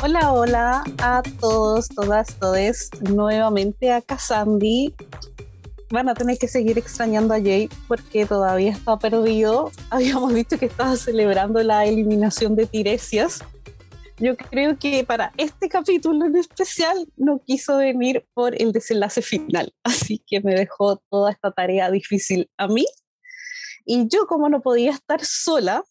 [0.00, 2.88] Hola, hola a todos, todas, todes.
[3.00, 4.94] Nuevamente acá Sandy.
[5.90, 9.72] Van a tener que seguir extrañando a Jay porque todavía está perdido.
[9.90, 13.42] Habíamos dicho que estaba celebrando la eliminación de Tiresias.
[14.18, 19.74] Yo creo que para este capítulo en especial no quiso venir por el desenlace final,
[19.82, 22.86] así que me dejó toda esta tarea difícil a mí.
[23.84, 25.82] Y yo como no podía estar sola,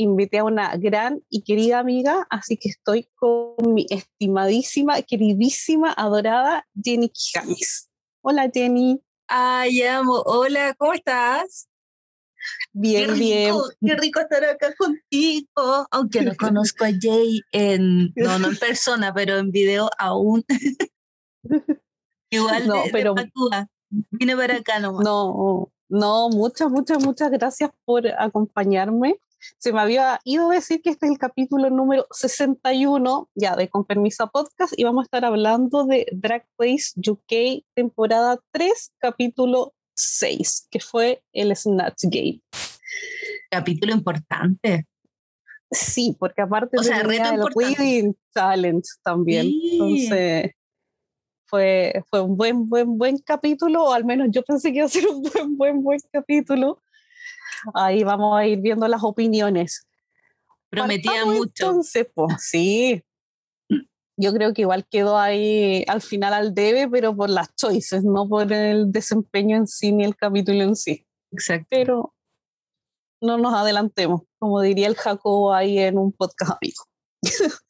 [0.00, 6.66] invité a una gran y querida amiga, así que estoy con mi estimadísima, queridísima, adorada
[6.82, 7.90] Jenny Quijames.
[8.22, 9.00] Hola Jenny.
[9.28, 10.22] Ay, amo.
[10.24, 11.68] Hola, ¿cómo estás?
[12.72, 13.54] Bien, bien.
[13.84, 19.12] Qué rico estar acá contigo, aunque no conozco a Jay en, no, no en persona,
[19.12, 20.44] pero en video aún.
[22.30, 23.14] Igual no, de, pero,
[23.90, 25.04] Vine para acá nomás.
[25.04, 29.18] No, no, muchas, muchas, muchas gracias por acompañarme.
[29.58, 33.68] Se me había ido a decir que este es el capítulo número 61 ya de
[33.68, 39.74] Con Permisa Podcast y vamos a estar hablando de Drag Race UK temporada 3, capítulo
[39.94, 42.40] 6, que fue el Snatch Game.
[43.50, 44.86] Capítulo importante.
[45.70, 49.46] Sí, porque aparte o sea, reto el Queen Challenge también.
[49.46, 49.70] Sí.
[49.72, 50.52] Entonces
[51.46, 54.88] fue, fue un buen, buen, buen capítulo, o al menos yo pensé que iba a
[54.88, 56.80] ser un buen, buen, buen capítulo.
[57.74, 59.86] Ahí vamos a ir viendo las opiniones.
[60.68, 61.64] Prometía Partamos mucho.
[61.66, 63.02] Entonces, pues sí.
[64.16, 68.28] Yo creo que igual quedó ahí al final al debe, pero por las choices, no
[68.28, 71.06] por el desempeño en sí ni el capítulo en sí.
[71.32, 71.66] Exacto.
[71.70, 72.14] Pero
[73.20, 76.84] no nos adelantemos, como diría el Jacobo ahí en un podcast amigo.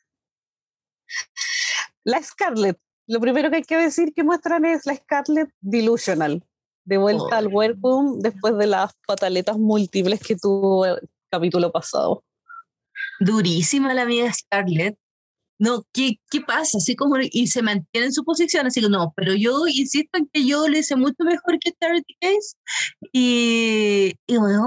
[2.04, 6.44] la Scarlett, lo primero que hay que decir que muestran es la Scarlett Delusional,
[6.84, 7.34] de vuelta oh.
[7.34, 12.24] al workroom después de las pataletas múltiples que tuvo el capítulo pasado.
[13.20, 14.98] Durísima la amiga Scarlett.
[15.58, 16.78] No, ¿qué, ¿qué pasa?
[16.78, 20.26] Así como, y se mantiene en su posición, así que no, pero yo insisto en
[20.32, 22.56] que yo lo hice mucho mejor que Charity Case.
[23.12, 24.64] Y, y bueno,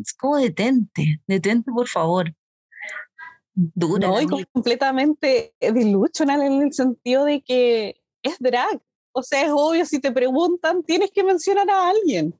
[0.00, 2.32] es como detente, detente por favor.
[3.54, 4.06] Dura.
[4.06, 8.80] No, y completamente delusional en el sentido de que es drag.
[9.16, 12.38] O sea, es obvio, si te preguntan, tienes que mencionar a alguien.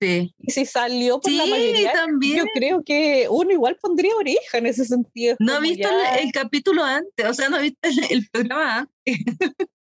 [0.00, 0.32] Sí.
[0.38, 2.36] Y si salió por sí, la mayoría, también.
[2.36, 5.36] yo creo que uno igual pondría oreja en ese sentido.
[5.40, 6.16] No ha visto ya...
[6.16, 8.94] el, el, capítulo antes, o sea, no ha visto el, el programa antes.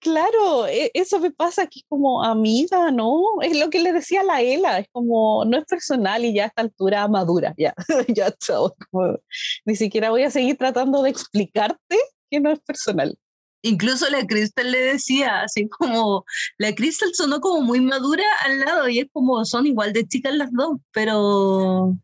[0.00, 3.22] Claro, eso me pasa aquí como amiga, ¿no?
[3.42, 6.44] Es lo que le decía a la Ela, es como, no es personal y ya
[6.44, 7.74] a esta altura madura, ya,
[8.08, 8.74] ya, chao.
[8.90, 9.18] Como,
[9.64, 11.96] ni siquiera voy a seguir tratando de explicarte
[12.30, 13.16] que no es personal.
[13.62, 16.24] Incluso la Crystal le decía, así como,
[16.58, 20.34] la Crystal sonó como muy madura al lado y es como, son igual de chicas
[20.34, 21.96] las dos, pero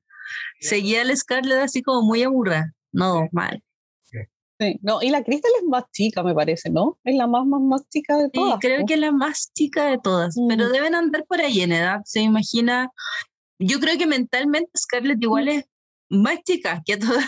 [0.61, 3.63] seguía al Scarlett así como muy aburrida, no, mal.
[4.61, 6.97] Sí, no, y la Crystal es más chica, me parece, ¿no?
[7.03, 8.55] Es la más, más, más chica de todas.
[8.55, 8.87] Sí, creo ¿no?
[8.87, 10.47] que es la más chica de todas, mm.
[10.49, 12.93] pero deben andar por ahí en edad, se imagina.
[13.59, 15.65] Yo creo que mentalmente Scarlett igual es
[16.09, 17.27] más chica que todas.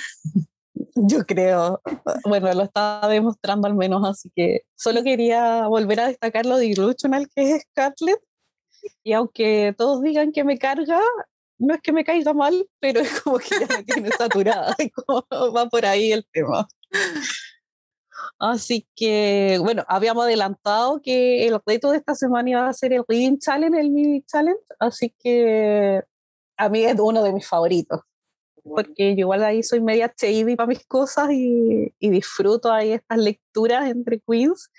[0.96, 1.80] Yo creo.
[2.24, 6.66] Bueno, lo está demostrando al menos, así que solo quería volver a destacar lo de
[6.66, 8.20] Illusional que es Scarlett.
[9.02, 11.00] Y aunque todos digan que me carga,
[11.58, 14.74] no es que me caiga mal, pero es como que ya me tiene saturada.
[15.54, 16.66] va por ahí el tema.
[18.38, 23.04] Así que, bueno, habíamos adelantado que el reto de esta semana iba a ser el
[23.06, 26.02] Reading Challenge, el Mini Challenge, así que
[26.56, 28.00] a mí es uno de mis favoritos,
[28.68, 33.18] porque yo igual ahí soy media shady para mis cosas y, y, disfruto ahí estas
[33.18, 34.70] lecturas entre queens.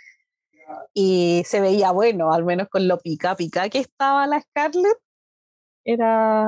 [0.93, 4.97] Y se veía bueno, al menos con lo pica pica que estaba la Scarlett,
[5.87, 6.45] era,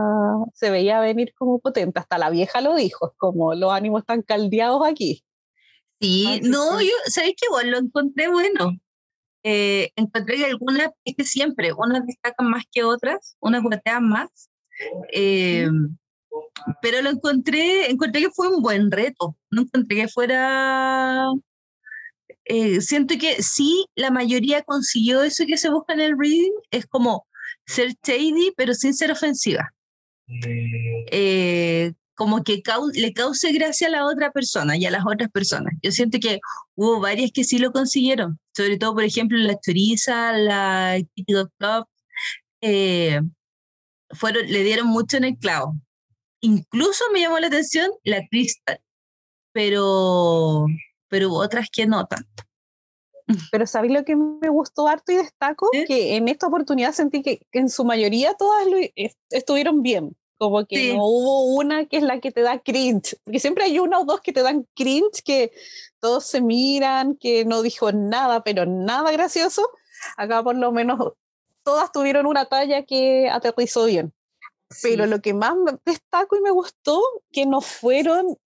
[0.53, 4.81] se veía venir como potente, hasta la vieja lo dijo, como los ánimos están caldeados
[4.85, 5.23] aquí.
[6.01, 6.88] Sí, Ay, no, sí.
[6.88, 7.47] yo, ¿sabes qué?
[7.50, 8.77] Bueno, lo encontré bueno.
[9.44, 14.50] Eh, encontré que algunas, es que siempre, unas destacan más que otras, unas guatean más.
[15.13, 15.69] Eh,
[16.81, 19.36] pero lo encontré, encontré que fue un buen reto.
[19.51, 21.27] No encontré que fuera.
[22.45, 26.88] Eh, siento que sí, la mayoría consiguió eso que se busca en el reading, es
[26.88, 27.27] como
[27.65, 29.71] ser shady, pero sin ser ofensiva.
[31.12, 35.30] Eh, como que cau le cause gracia a la otra persona y a las otras
[35.31, 35.74] personas.
[35.81, 36.39] Yo siento que
[36.75, 41.51] hubo varias que sí lo consiguieron, sobre todo, por ejemplo, la Choriza, la Kitty Dog
[41.57, 41.86] Club,
[42.62, 43.21] eh,
[44.12, 45.75] fueron, le dieron mucho en el clavo.
[46.41, 48.80] Incluso me llamó la atención la Crystal,
[49.51, 50.65] pero,
[51.07, 52.44] pero hubo otras que no tanto.
[53.51, 55.69] Pero ¿sabéis lo que me gustó harto y destaco?
[55.74, 55.86] ¿Eh?
[55.86, 60.18] Que en esta oportunidad sentí que, que en su mayoría todas lo, est estuvieron bien
[60.39, 63.77] Como que no hubo una que es la que te da cringe, porque siempre hay
[63.77, 65.51] una o dos que te dan cringe, que
[66.00, 69.69] todos se miran, que no dijo nada, pero nada gracioso.
[70.18, 71.13] Acá por lo menos
[71.63, 74.12] todas tuvieron una talla que aterrizó bien.
[74.81, 75.56] Pero lo que más
[75.86, 77.01] destaco y me gustó,
[77.31, 78.38] que no fueron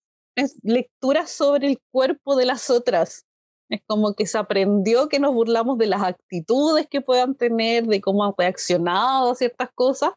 [0.63, 3.25] lecturas sobre el cuerpo de las otras.
[3.69, 8.01] Es como que se aprendió que nos burlamos de las actitudes que puedan tener, de
[8.01, 10.11] cómo han reaccionado a ciertas cosas,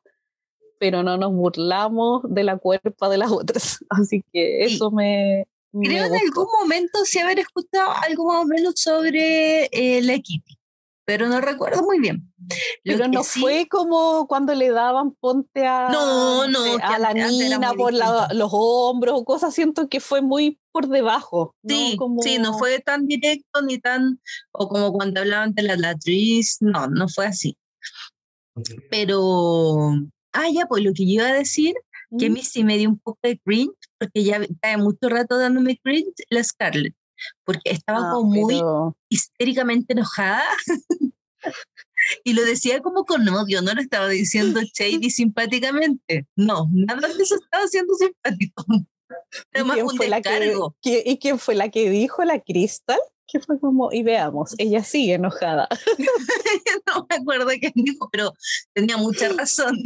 [0.78, 3.78] pero no nos burlamos de la cuerpa de las otras.
[3.90, 5.46] Así que eso me...
[5.72, 10.55] Creo en algún momento sí haber escuchado algo más o menos sobre eh, la Kitty
[11.06, 12.30] pero no recuerdo muy bien.
[12.84, 17.94] pero no fue como cuando le daban ponte a, no, no, a la niña por
[17.94, 21.54] los hombros o cosas, siento que fue muy por debajo.
[21.66, 22.22] Sí, ¿no?
[22.22, 24.20] sí, no fue tan directo ni tan,
[24.50, 27.56] o como cuando hablaban de la latriz, no, no fue así.
[28.90, 29.92] Pero,
[30.32, 31.74] ah, ya, pues lo que yo iba a decir,
[32.18, 35.38] que a mí sí me dio un poco de cringe, porque ya cae mucho rato
[35.38, 36.94] dándome cringe, la Scarlett
[37.44, 38.60] porque estaba ah, como muy
[39.08, 40.44] histéricamente enojada.
[42.24, 46.26] y lo decía como con odio, no lo estaba diciendo shady simpáticamente.
[46.36, 48.64] No, nada de eso estaba siendo simpático.
[49.54, 52.98] ¿Y quién, fue la que, ¿Y quién fue la que dijo la Crystal?
[53.28, 55.68] Que fue como, y veamos, ella sigue enojada.
[56.86, 58.32] no me acuerdo quién dijo, pero
[58.72, 59.82] tenía mucha razón.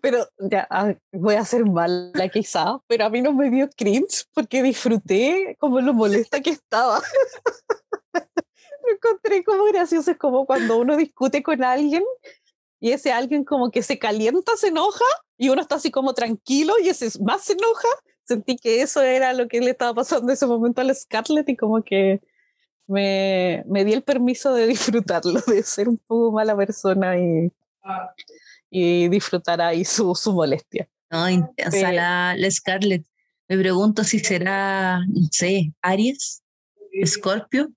[0.00, 0.68] Pero ya,
[1.12, 5.80] voy a ser mala quizá, pero a mí no me dio cringe porque disfruté como
[5.80, 7.00] lo molesta que estaba.
[8.82, 12.02] Lo encontré como gracioso, es como cuando uno discute con alguien
[12.80, 15.04] y ese alguien como que se calienta, se enoja
[15.36, 17.88] y uno está así como tranquilo y ese más se enoja.
[18.24, 21.48] Sentí que eso era lo que le estaba pasando en ese momento a la Scarlett
[21.48, 22.20] y como que
[22.90, 27.52] me, me di el permiso de disfrutarlo, de ser un poco mala persona y,
[28.68, 30.88] y disfrutar ahí su, su molestia.
[31.10, 33.04] No, intensa la, la, Scarlett.
[33.48, 36.42] Me pregunto si será, no sé, Aries,
[36.92, 37.70] Escorpio,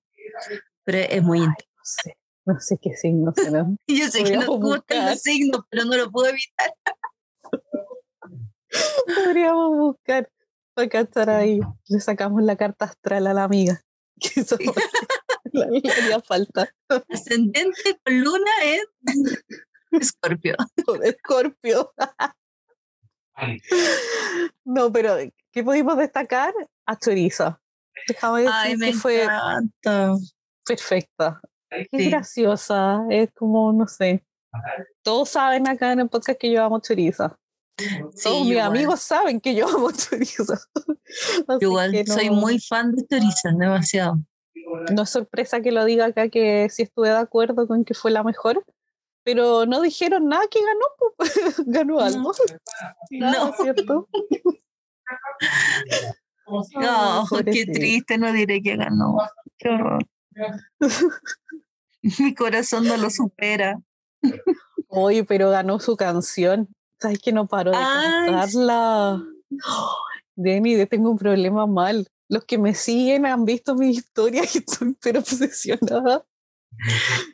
[0.82, 1.68] pero es muy intensa.
[1.76, 2.16] No sé,
[2.46, 3.66] no sé qué signo será.
[3.86, 6.74] Yo sé que no gustan los signos, pero no lo puedo evitar.
[9.24, 10.28] Podríamos buscar
[10.74, 11.60] para estar ahí.
[11.88, 13.80] Le sacamos la carta astral a la amiga.
[14.20, 14.56] Que eso
[15.52, 16.68] la haría falta.
[17.08, 18.86] Ascendente con luna es
[19.92, 20.56] Escorpio.
[21.02, 21.92] Escorpio.
[24.64, 25.16] no, pero
[25.52, 26.52] ¿qué pudimos destacar?
[26.86, 27.58] A Chorizo.
[28.08, 29.26] Déjame decir que fue
[30.64, 31.40] perfecta.
[31.70, 34.24] Es graciosa, es como, no sé.
[35.02, 37.36] Todos saben acá en el podcast que yo amo chorizo.
[38.22, 40.44] Todos mis amigos saben que yo amo chorizo.
[41.60, 44.18] igual soy muy fan de chorizo, demasiado.
[44.92, 48.10] No es sorpresa que lo diga acá que sí estuve de acuerdo con que fue
[48.10, 48.64] la mejor,
[49.22, 51.18] pero no dijeron nada que ganó,
[51.66, 52.32] ganó algo.
[53.10, 54.08] No, ¿cierto?
[56.74, 59.16] No, qué triste, no diré que ganó.
[59.58, 60.06] Qué horror.
[62.18, 63.80] Mi corazón no lo supera.
[64.88, 66.74] Oye, pero ganó su canción.
[67.04, 69.22] ¿Sabes que no paró de cantarla?
[70.36, 72.08] Denny, tengo un problema mal.
[72.30, 76.24] Los que me siguen han visto mi historia y estoy pero obsesionada.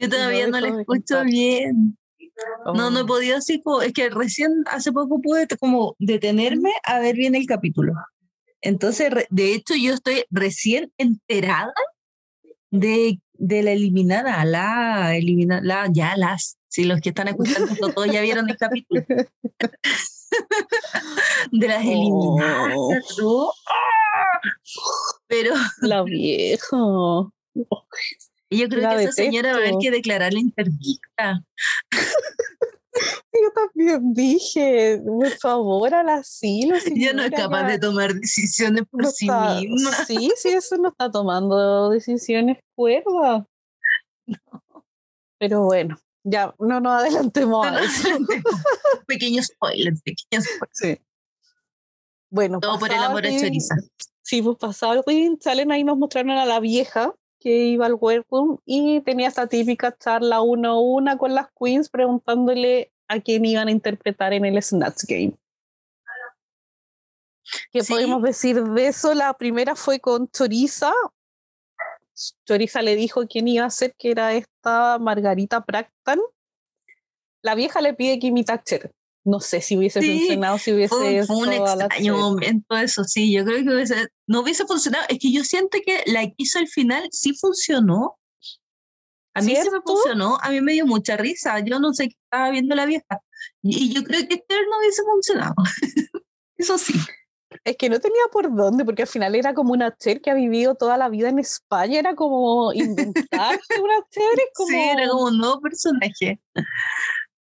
[0.00, 1.96] Yo todavía no, la escucho bien.
[2.64, 3.06] No, no he oh.
[3.06, 7.92] podido así, es que recién hace poco pude como detenerme a ver bien el capítulo.
[8.62, 11.72] Entonces, de hecho, yo estoy recién enterada
[12.72, 18.12] de, de la eliminada, la eliminada, la, ya las, si los que están escuchando todos
[18.12, 19.02] ya vieron el capítulo.
[21.50, 22.76] de las eliminadas.
[23.22, 23.52] Oh.
[25.26, 25.54] Pero.
[25.80, 26.76] La vieja.
[26.76, 27.32] yo
[28.50, 31.42] creo que esa señora va a haber que declarar la interdicta.
[33.50, 36.76] Yo también dije, por favor, al asilo.
[36.76, 39.92] Ella no es capaz de tomar decisiones por sí misma.
[40.06, 43.44] Sí, sí, eso no está tomando decisiones cuerdas.
[45.38, 48.08] Pero bueno, ya, no nos adelantemos a eso.
[49.06, 50.98] pequeños spoilers, pequeños Sí.
[52.30, 53.76] Bueno, todo por el amor a Choriza.
[54.22, 55.02] Sí, pues pasado
[55.40, 59.96] salen ahí, nos mostraron a la vieja que iba al workroom y tenía esa típica
[59.96, 64.62] charla uno a una con las queens preguntándole a quién iban a interpretar en el
[64.62, 65.34] Snatch Game.
[67.72, 69.12] ¿Qué podemos decir de eso?
[69.14, 70.92] La primera fue con Choriza.
[72.46, 76.20] Choriza le dijo quién iba a ser, que era esta Margarita Practan.
[77.42, 78.92] La vieja le pide Kimi Thatcher.
[79.24, 80.94] No sé si hubiese funcionado, si hubiese...
[80.94, 83.32] Fue, fue un extraño momento eso, sí.
[83.32, 85.04] Yo creo que hubiese, no hubiese funcionado.
[85.08, 88.19] Es que yo siento que la que hizo al final sí funcionó,
[89.34, 91.60] a mí se me funcionó, a mí me dio mucha risa.
[91.60, 93.20] Yo no sé qué estaba viendo la vieja,
[93.62, 95.54] Y yo creo que este no hubiese funcionado.
[96.56, 96.94] Eso sí.
[97.64, 100.34] Es que no tenía por dónde, porque al final era como una Cher que ha
[100.34, 104.68] vivido toda la vida en España, era como inventarse una Cher, como...
[104.68, 106.40] Sí, era como un nuevo personaje.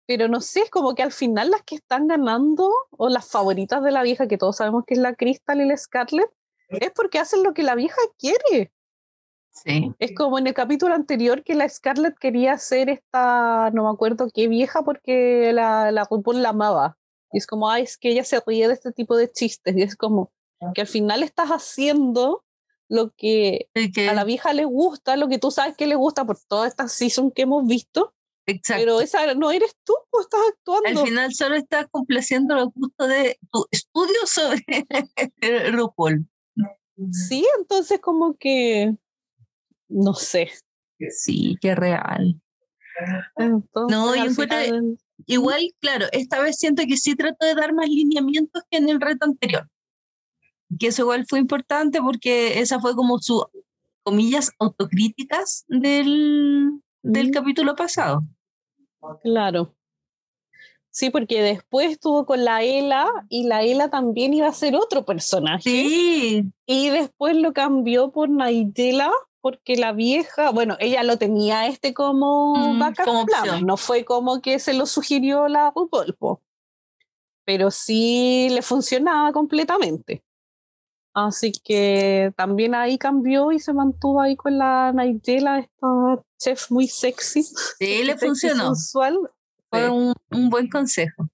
[0.07, 3.83] Pero no sé, es como que al final las que están ganando, o las favoritas
[3.83, 6.29] de la vieja, que todos sabemos que es la Crystal y la Scarlett,
[6.69, 8.71] es porque hacen lo que la vieja quiere.
[9.63, 9.91] Sí.
[9.99, 14.29] Es como en el capítulo anterior que la Scarlett quería ser esta, no me acuerdo
[14.33, 16.97] qué vieja, porque la, la RuPaul la amaba.
[17.31, 19.75] Y es como, ay, es que ella se ríe de este tipo de chistes.
[19.77, 20.31] Y es como
[20.73, 22.43] que al final estás haciendo
[22.89, 23.69] lo que
[24.09, 26.87] a la vieja le gusta, lo que tú sabes que le gusta por toda esta
[26.87, 28.13] season que hemos visto.
[28.47, 28.81] Exacto.
[28.81, 31.01] Pero esa no eres tú, pues estás actuando.
[31.01, 34.63] Al final solo estás complaciendo los gustos de tu estudio sobre
[35.71, 36.27] RuPaul.
[37.11, 38.97] Sí, entonces como que
[39.89, 40.51] no sé.
[41.09, 42.39] Sí, qué real.
[43.89, 48.77] no, y igual, claro, esta vez siento que sí trato de dar más lineamientos que
[48.77, 49.67] en el reto anterior.
[50.77, 53.45] Que eso igual fue importante porque esa fue como su,
[54.03, 58.23] comillas, autocríticas del, del capítulo pasado.
[59.23, 59.75] Claro.
[60.91, 65.05] Sí, porque después estuvo con la Ela y la Ela también iba a ser otro
[65.05, 65.61] personaje.
[65.63, 66.43] Sí.
[66.65, 72.55] Y después lo cambió por Naidela porque la vieja, bueno, ella lo tenía este como
[72.55, 76.41] mm, como plan, no fue como que se lo sugirió la Pulpo,
[77.45, 80.23] pero sí le funcionaba completamente.
[81.13, 86.87] Así que también ahí cambió y se mantuvo ahí con la Nigella, esta chef muy
[86.87, 87.43] sexy.
[87.43, 88.73] Sí, le funcionó.
[89.71, 91.29] Fue un, un, buen consejo.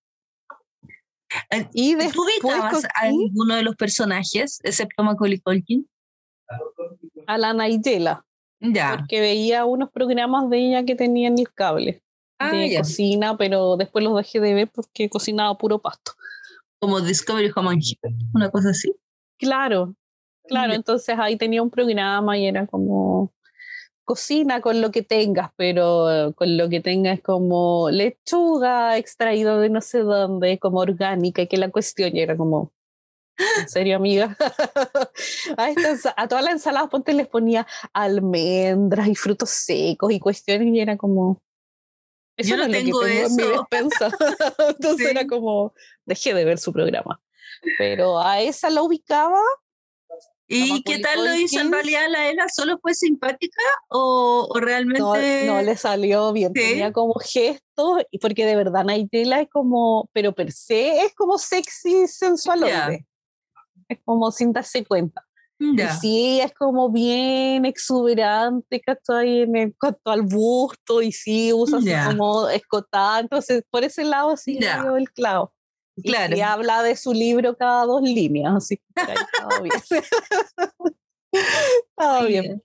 [1.74, 5.88] Y después, ¿Tú a alguno de los personajes, excepto Macaulay Culkin?
[7.28, 8.26] A la Nigella.
[8.60, 8.98] Ya.
[8.98, 12.02] Porque veía unos programas de ella que tenían el cable
[12.40, 16.14] ah, de cocina, pero después los dejé de ver porque cocinaba puro pasto.
[16.80, 17.84] Como Discovery Home and
[18.34, 18.96] una cosa así.
[19.38, 19.96] Claro,
[20.48, 23.34] claro, entonces ahí tenía un programa y era como
[24.06, 29.82] cocina con lo que tengas, pero con lo que tengas como lechuga extraída de no
[29.82, 32.72] sé dónde, como orgánica, y que la cuestión era como,
[33.38, 34.36] ¿en serio, amiga?
[35.58, 35.74] a,
[36.16, 40.98] a todas las ensaladas ponte les ponía almendras y frutos secos y cuestiones y era
[40.98, 41.42] como...
[42.38, 43.28] Yo no, tengo, eso.
[43.28, 44.12] en mi despensa.
[44.70, 45.74] Entonces era como,
[46.06, 47.22] dejé de ver su programa
[47.78, 49.40] pero a esa la ubicaba.
[50.48, 52.48] ¿Y qué tal lo hizo en realidad la Ela?
[52.50, 55.46] ¿Solo fue simpática o, realmente...?
[55.48, 60.52] No, le salió bien, tenía como gestos, porque de verdad Naitela es como, pero per
[60.52, 62.64] se es como sexy, sensual,
[63.88, 65.26] es como sin darse cuenta.
[65.58, 69.44] Y sí, es como bien exuberante, ¿cachai?
[69.44, 74.58] En cuanto al busto, y sí, usa así como escotada, entonces por ese lado sí
[74.58, 75.54] dio el clavo.
[76.04, 76.36] Claro.
[76.36, 79.76] Y, habla de su libro cada dos líneas, así que estaba bien.
[81.90, 82.62] estaba bien.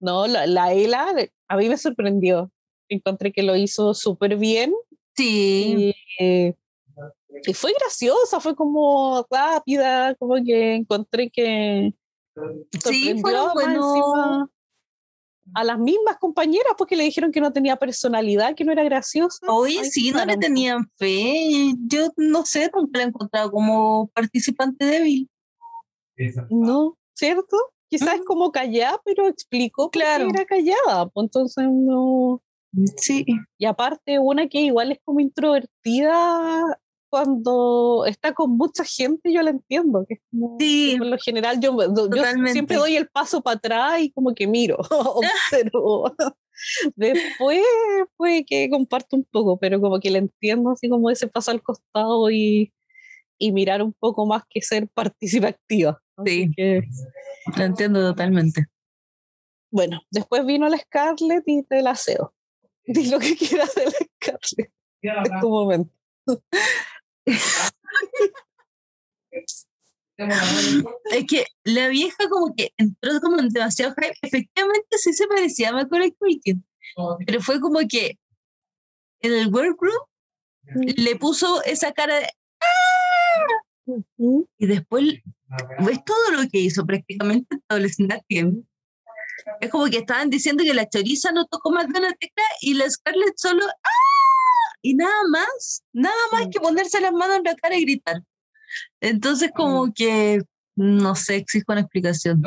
[0.00, 1.14] No, la, la, Ela
[1.48, 2.50] a mí me sorprendió.
[2.88, 4.72] Encontré que lo hizo súper bien.
[5.16, 5.94] Sí.
[6.18, 6.54] Y,
[7.42, 11.92] y, fue graciosa, fue como rápida, como que encontré que.
[12.84, 14.48] Sí, fue bueno
[15.52, 19.46] a las mismas compañeras porque le dijeron que no tenía personalidad, que no era graciosa.
[19.48, 21.74] Oye, sí, no le tenían fe.
[21.86, 25.28] Yo no sé, nunca la he encontrado como participante débil.
[26.50, 27.56] No, ¿cierto?
[27.88, 28.24] Quizás es mm.
[28.24, 30.28] como callada, pero explicó claro.
[30.28, 31.08] que era callada.
[31.08, 32.42] Pues entonces no.
[32.96, 33.26] Sí.
[33.58, 36.80] Y aparte, una que igual es como introvertida,
[37.14, 41.60] cuando está con mucha gente yo la entiendo, que es como, sí, por lo general
[41.60, 46.12] yo, yo, siempre doy el paso para atrás y como que miro, observo.
[46.96, 47.62] Después
[48.16, 51.62] puede que comparto un poco, pero como que la entiendo así como ese paso al
[51.62, 52.72] costado y,
[53.38, 56.02] y mirar un poco más que ser participativa.
[56.26, 56.82] Sí, que,
[57.56, 58.64] la entiendo totalmente.
[59.70, 62.34] Bueno, después vino la Scarlett y te la aseo.
[62.86, 64.72] Di lo que quieras de la Scarlett.
[65.00, 65.92] En tu momento.
[70.16, 74.14] Es que la vieja como que entró como en demasiado hype.
[74.22, 76.64] Efectivamente sí se parecía a Macaulay Culkin,
[77.26, 78.18] pero fue como que
[79.20, 80.06] en el workroom
[80.96, 82.28] le puso esa cara de
[82.60, 83.94] ¡Ah!
[84.58, 85.04] y después
[85.80, 88.24] ves todo lo que hizo prácticamente adolescente
[89.60, 92.74] es como que estaban diciendo que la choriza no tocó más de una tecla y
[92.74, 94.13] la Scarlett solo ¡Ah!
[94.84, 98.22] Y nada más, nada más que ponerse las manos en la cara y gritar.
[99.00, 100.42] Entonces como que
[100.76, 102.42] no sé, existe una explicación.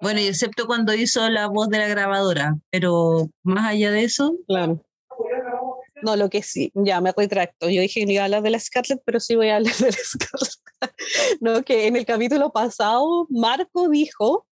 [0.00, 4.36] Bueno, excepto cuando hizo la voz de la grabadora, pero más allá de eso.
[4.46, 4.84] Claro.
[6.02, 7.68] No, lo que sí, ya me retracto.
[7.68, 9.74] Yo dije que no iba a hablar de la Scarlett, pero sí voy a hablar
[9.74, 11.40] de la Scarlett.
[11.40, 14.46] no, que en el capítulo pasado Marco dijo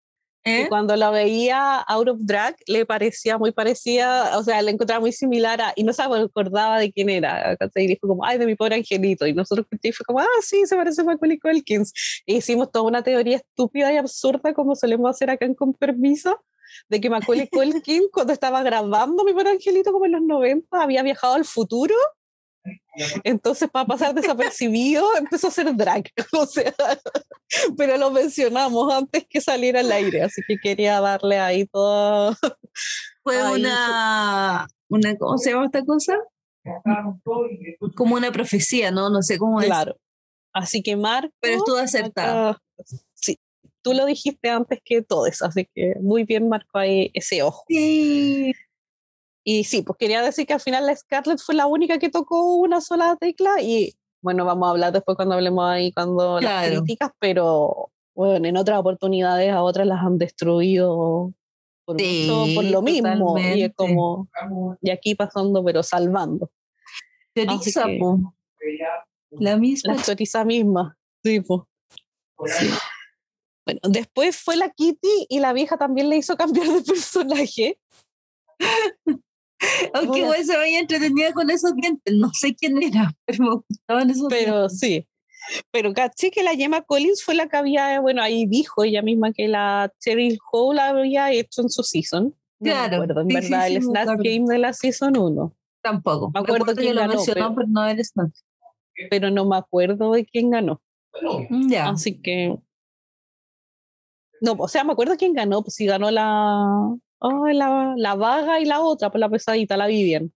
[0.45, 0.66] ¿Eh?
[0.68, 5.12] cuando la veía out of drag le parecía muy parecida, o sea, la encontraba muy
[5.12, 7.57] similar a, y no se acordaba de quién era.
[7.75, 9.26] Y dijo como, ay, de mi pobre angelito.
[9.26, 11.92] Y nosotros fue como, ah, sí, se parece a Macaulay Culkins.
[12.26, 16.40] E hicimos toda una teoría estúpida y absurda como solemos hacer acá en Con Permiso
[16.88, 21.02] de que Macaulay Culkin cuando estaba grabando Mi Pobre Angelito como en los 90 había
[21.02, 21.95] viajado al futuro
[23.25, 26.04] entonces, para pasar desapercibido, empezó a hacer drag.
[26.32, 26.75] O sea,
[27.76, 32.37] pero lo mencionamos antes que saliera al aire, así que quería darle ahí todo.
[33.22, 35.16] Fue una, una.
[35.16, 36.16] ¿Cómo se llama esta cosa?
[37.96, 39.10] Como una profecía, ¿no?
[39.10, 39.66] No sé cómo es.
[39.66, 39.96] Claro.
[40.52, 41.34] Así que Marco.
[41.40, 42.58] Pero estuvo acertado.
[43.14, 43.38] sí,
[43.82, 47.64] tú lo dijiste antes que todos, así que muy bien Marco ahí ese ojo.
[47.68, 48.52] Sí.
[49.50, 52.57] Y sí, pues quería decir que al final la Scarlett fue la única que tocó
[52.57, 57.12] una sola tecla y bueno, vamos a hablar después cuando hablemos ahí, cuando las críticas,
[57.19, 61.33] pero bueno, en otras oportunidades a otras las han destruido
[61.87, 63.38] por, por lo mismo.
[63.38, 64.28] Y es como,
[64.83, 66.50] y aquí pasando, pero salvando.
[67.35, 67.87] Choriza,
[69.31, 69.95] La misma.
[69.95, 70.99] La choriza misma.
[71.25, 71.43] Sí.
[73.64, 77.78] Bueno, después fue la Kitty y la vieja también le hizo cambiar de personaje.
[79.95, 84.11] Aunque igual se vaya entretenida con esos dientes, no sé quién era, pero me gustaban
[84.11, 85.07] esos Pero sí.
[85.71, 89.33] Pero caché que la Gemma Collins fue la que había, bueno, ahí dijo ella misma
[89.33, 92.35] que la Cheryl Hole había hecho en su season.
[92.62, 92.99] claro.
[92.99, 95.55] Me acuerdo, en verdad, el Snatch Game de la season 1.
[95.83, 96.31] Tampoco.
[96.35, 97.15] Me acuerdo quién ganó.
[97.15, 98.41] Mencionó, pero, no el Snatch.
[99.11, 100.83] Pero no me acuerdo de quién ganó.
[101.69, 101.88] Ya.
[101.88, 102.59] Así que.
[104.41, 108.60] No, o sea, me acuerdo quién ganó, pues si ganó la, Oh, la, la vaga
[108.60, 110.32] y la otra, pues, la pesadita, la Vivian.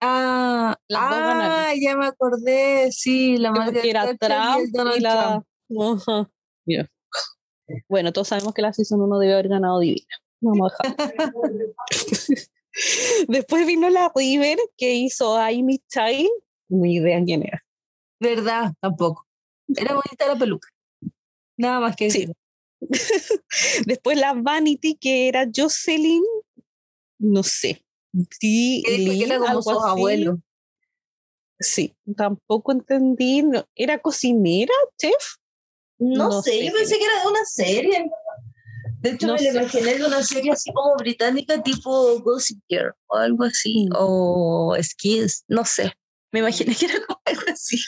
[0.00, 5.42] Ah, ah ya me acordé, sí, la que era Trump y, la...
[7.88, 10.06] Bueno, todos sabemos que la Season 1 debe haber ganado Divina.
[10.40, 11.32] Vamos a dejar.
[13.28, 16.30] Después vino la River que hizo Amy Chai.
[16.68, 17.62] Ni idea quién era.
[18.20, 18.72] ¿Verdad?
[18.80, 19.26] Tampoco.
[19.68, 20.68] Era bonita la peluca.
[21.56, 22.32] Nada más que decir.
[23.86, 26.22] Después la Vanity, que era Jocelyn,
[27.18, 27.84] no sé.
[28.40, 30.40] Sí, era como su abuelo.
[31.58, 33.44] Sí, tampoco entendí.
[33.74, 35.36] ¿Era cocinera, chef?
[35.98, 38.10] No, sé, yo pensé que era de una serie.
[39.02, 43.16] De hecho, me lo imaginé de una serie así como británica, tipo Gossip Girl o
[43.16, 43.94] algo así, mm.
[43.96, 45.92] o Skins, no sé.
[46.32, 47.78] Me imaginé que era como algo así.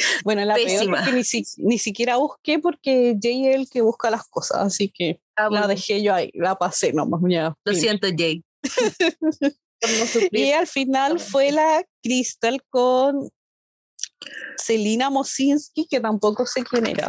[0.24, 0.68] Bueno, la peor
[1.16, 5.20] es que ni, siquiera busqué porque Jay es el que busca las cosas, así que
[5.36, 7.20] ah, la dejé yo ahí, la pasé nomás.
[7.64, 8.42] Lo siento, Jay.
[10.30, 13.30] y al final fue la Crystal con
[14.56, 17.08] Selina Mosinski, que tampoco sé quién era.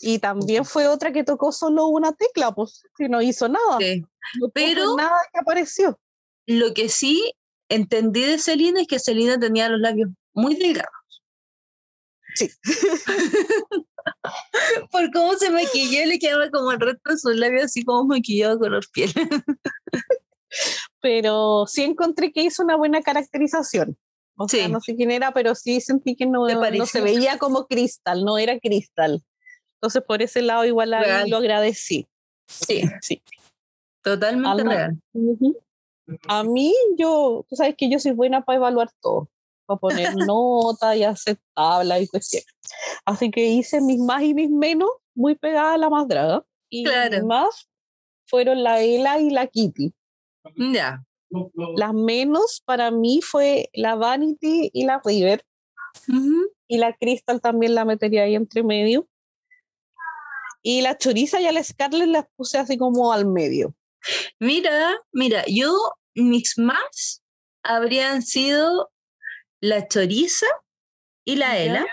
[0.00, 3.78] Y también fue otra que tocó solo una tecla, pues que no hizo nada.
[4.52, 5.98] Pero nada que apareció.
[6.46, 7.32] Lo que sí
[7.68, 10.97] entendí de Selina es que Selina tenía los labios muy delgados.
[12.38, 12.50] Sí.
[14.92, 18.58] Por cómo se maquilló, le quedaba como el resto de sus labios así como maquillado
[18.58, 19.12] color piel.
[21.00, 23.98] pero sí encontré que hizo una buena caracterización.
[24.36, 27.66] O sea, no sé quién era, pero sí sentí que no, no se veía como
[27.66, 29.24] cristal, no era cristal.
[29.74, 32.06] Entonces, por ese lado, igual lo agradecí.
[32.46, 33.20] Sí, sí.
[34.00, 34.96] Totalmente real.
[36.28, 39.28] A mí, yo, tú sabes que yo soy buena para evaluar todo
[39.68, 42.48] para poner nota y hacer tabla y cuestiones.
[43.04, 46.44] Así que hice mis más y mis menos muy pegadas a la más draga.
[46.70, 47.26] Y claro.
[47.26, 47.68] más
[48.26, 49.92] fueron la Ela y la Kitty.
[50.56, 51.04] Ya.
[51.76, 55.44] Las menos para mí fue la Vanity y la River.
[56.66, 59.06] Y la Crystal también la metería ahí entre medio.
[60.62, 63.74] Y la choriza y a la Scarlett las puse así como al medio.
[64.40, 65.74] Mira, mira, yo
[66.14, 67.22] mis más
[67.62, 68.90] habrían sido
[69.60, 70.46] la choriza
[71.24, 71.86] y la Ela.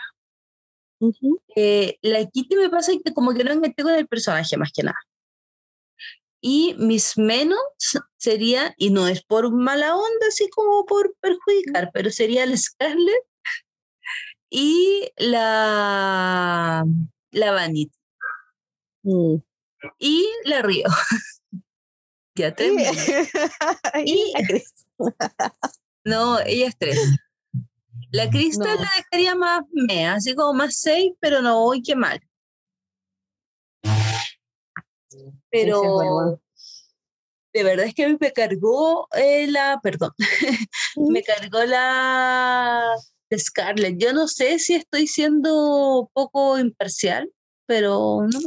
[1.55, 4.83] Eh, la Kitty me pasa que como que no enganché con el personaje más que
[4.83, 4.99] nada.
[6.41, 7.59] Y mis menos
[8.17, 13.23] serían, y no es por mala onda, así como por perjudicar, pero sería la Scarlett
[14.49, 16.85] y la,
[17.31, 17.97] la Vanity.
[19.03, 19.35] Mm.
[19.99, 20.85] Y la Río.
[22.35, 22.67] ya te
[24.05, 24.33] y,
[26.03, 26.99] no, ella es tres.
[28.15, 32.21] La cristal la dejaría más mea, así como más safe, pero no, hoy qué mal.
[35.49, 36.39] Pero,
[37.53, 40.11] de verdad es que me cargó eh, la, perdón,
[40.95, 42.85] me cargó la
[43.37, 43.97] Scarlett.
[43.97, 47.29] Yo no sé si estoy siendo poco imparcial,
[47.65, 48.39] pero no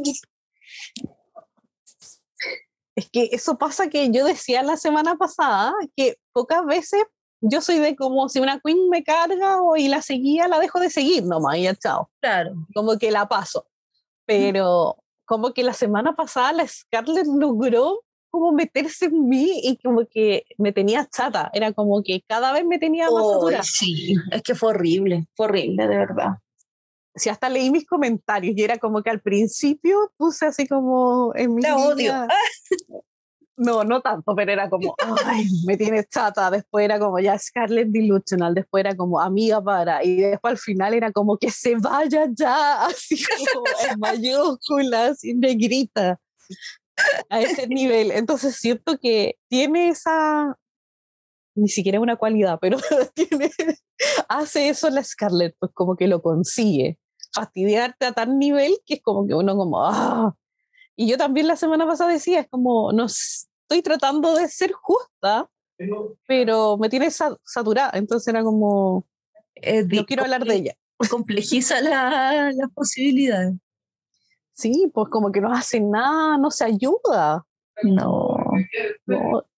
[2.97, 7.05] Es que eso pasa que yo decía la semana pasada que pocas veces
[7.40, 10.81] yo soy de como si una queen me carga o y la seguía, la dejo
[10.81, 12.11] de seguir nomás y ya chao.
[12.20, 12.55] Claro.
[12.74, 13.66] Como que la paso.
[14.27, 20.07] Pero como que la semana pasada la Scarlett logró como meterse en mí y como
[20.07, 21.51] que me tenía chata.
[21.53, 23.62] Era como que cada vez me tenía más saturada.
[23.62, 26.38] Sí, es que fue horrible, fue horrible, de verdad.
[27.14, 31.55] Sí, hasta leí mis comentarios y era como que al principio puse así como en
[31.55, 31.62] mi.
[31.62, 32.12] Te odio.
[33.59, 34.94] No, no tanto, pero era como,
[35.25, 36.49] ay, me tienes chata.
[36.49, 38.55] Después era como ya Scarlett Delusional.
[38.55, 40.05] Después era como amiga para.
[40.05, 43.21] Y después al final era como que se vaya ya, así
[43.53, 46.21] como en mayúsculas y negrita
[47.29, 48.12] a ese nivel.
[48.12, 50.57] Entonces siento que tiene esa,
[51.57, 52.79] ni siquiera una cualidad, pero
[53.14, 53.51] tiene,
[54.29, 56.97] hace eso la Scarlett, pues como que lo consigue,
[57.35, 60.37] fastidiarte a tal nivel que es como que uno como, ah.
[61.01, 65.49] Y yo también la semana pasada decía, es como, no estoy tratando de ser justa,
[66.27, 69.07] pero me tiene saturada, entonces era como,
[69.63, 70.75] no quiero hablar de ella.
[71.09, 73.55] Complejiza las la posibilidades.
[74.55, 77.47] Sí, pues como que no hace nada, no se ayuda.
[77.85, 78.37] No.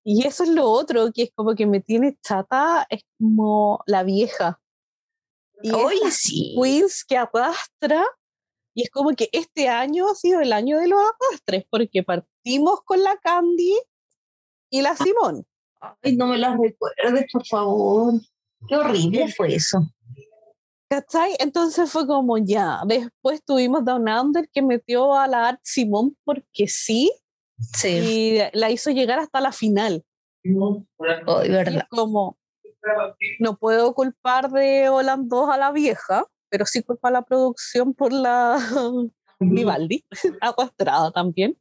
[0.04, 4.02] Y eso es lo otro, que es como que me tiene chata, es como la
[4.02, 4.60] vieja.
[5.62, 6.54] Y Hoy sí.
[6.60, 8.04] Queens que arrastra,
[8.74, 12.80] y es como que este año ha sido el año de los arrastres, porque partimos
[12.84, 13.78] con la Candy
[14.70, 15.44] y la Simón.
[16.02, 18.14] Ay, no me las recuerdes, por favor.
[18.68, 19.80] Qué horrible fue eso.
[20.88, 21.36] ¿Cachai?
[21.38, 22.80] Entonces fue como ya.
[22.84, 27.12] Después tuvimos Down Under que metió a la Art Simón porque sí.
[27.74, 27.88] Sí.
[27.88, 30.04] Y la hizo llegar hasta la final.
[30.58, 31.86] Oh, verdad.
[31.90, 32.38] como,
[33.38, 37.94] no puedo culpar de Holland 2 a la vieja, pero sí culpa a la producción
[37.94, 38.58] por la
[39.38, 40.04] Vivaldi,
[40.40, 41.58] arrastrada también.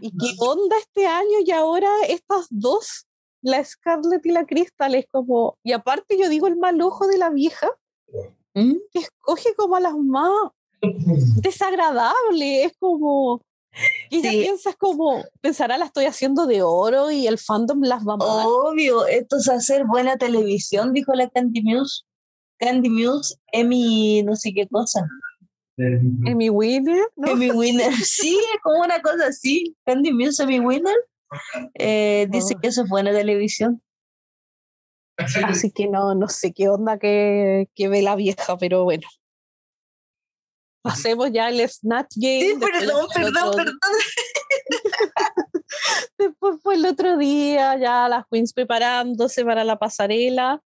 [0.00, 1.38] ¿Y qué onda este año?
[1.44, 3.06] Y ahora estas dos,
[3.42, 5.58] la Scarlett y la Crystal, es como.
[5.62, 7.68] Y aparte, yo digo el mal ojo de la vieja,
[8.54, 8.74] ¿Mm?
[8.92, 10.32] que escoge como a las más
[11.42, 13.42] desagradables, es como
[14.10, 18.14] y ella piensa como, pensará la estoy haciendo de oro y el fandom las va
[18.14, 22.02] a Obvio, esto es hacer buena televisión, dijo la Candy Muse.
[22.58, 25.06] Candy Muse, Emmy, no sé qué cosa.
[25.76, 27.32] Emmy Winner, ¿no?
[27.32, 29.76] Emmy Winner, sí, como una cosa así.
[29.84, 30.96] Candy Muse, Emmy Winner.
[31.74, 32.60] Eh, dice oh.
[32.60, 33.82] que eso es buena televisión.
[35.18, 39.08] Así que no, no sé qué onda que, que ve la vieja, pero bueno.
[40.84, 42.40] Hacemos ya el Snatch Game.
[42.40, 43.78] Sí, perdón, perdón, perdón.
[46.18, 50.62] después fue el otro día, ya las queens preparándose para la pasarela.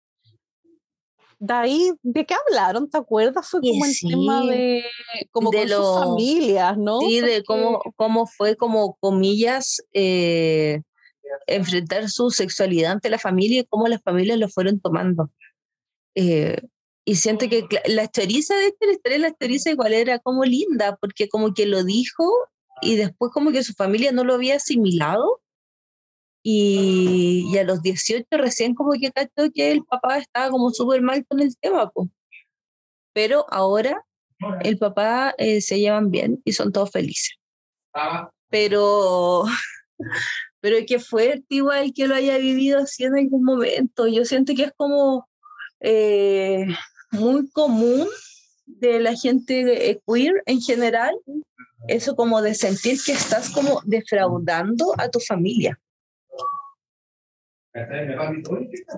[1.40, 2.90] De ahí, ¿de qué hablaron?
[2.90, 3.48] ¿Te acuerdas?
[3.48, 4.84] Fue como el tema de
[5.30, 7.00] como de con sus familias, ¿no?
[7.00, 10.80] Sí, de cómo, cómo fue como comillas eh,
[11.46, 15.30] enfrentar su sexualidad ante la familia y cómo las familias lo fueron tomando.
[16.14, 16.60] Eh,
[17.04, 20.96] y siento que la historiza de este, la historia la historiza igual era como linda,
[21.00, 22.24] porque como que lo dijo
[22.82, 25.40] y después como que su familia no lo había asimilado.
[26.42, 31.02] Y, y a los 18 recién como que cachó que el papá estaba como súper
[31.02, 31.90] mal con el tema.
[33.12, 34.04] Pero ahora
[34.62, 37.36] el papá eh, se llevan bien y son todos felices.
[38.50, 39.44] Pero
[40.60, 44.06] pero que fuerte igual que lo haya vivido así en algún momento.
[44.06, 45.28] Yo siento que es como
[45.80, 46.66] eh,
[47.10, 48.06] muy común
[48.66, 51.14] de la gente queer en general,
[51.86, 55.78] eso como de sentir que estás como defraudando a tu familia.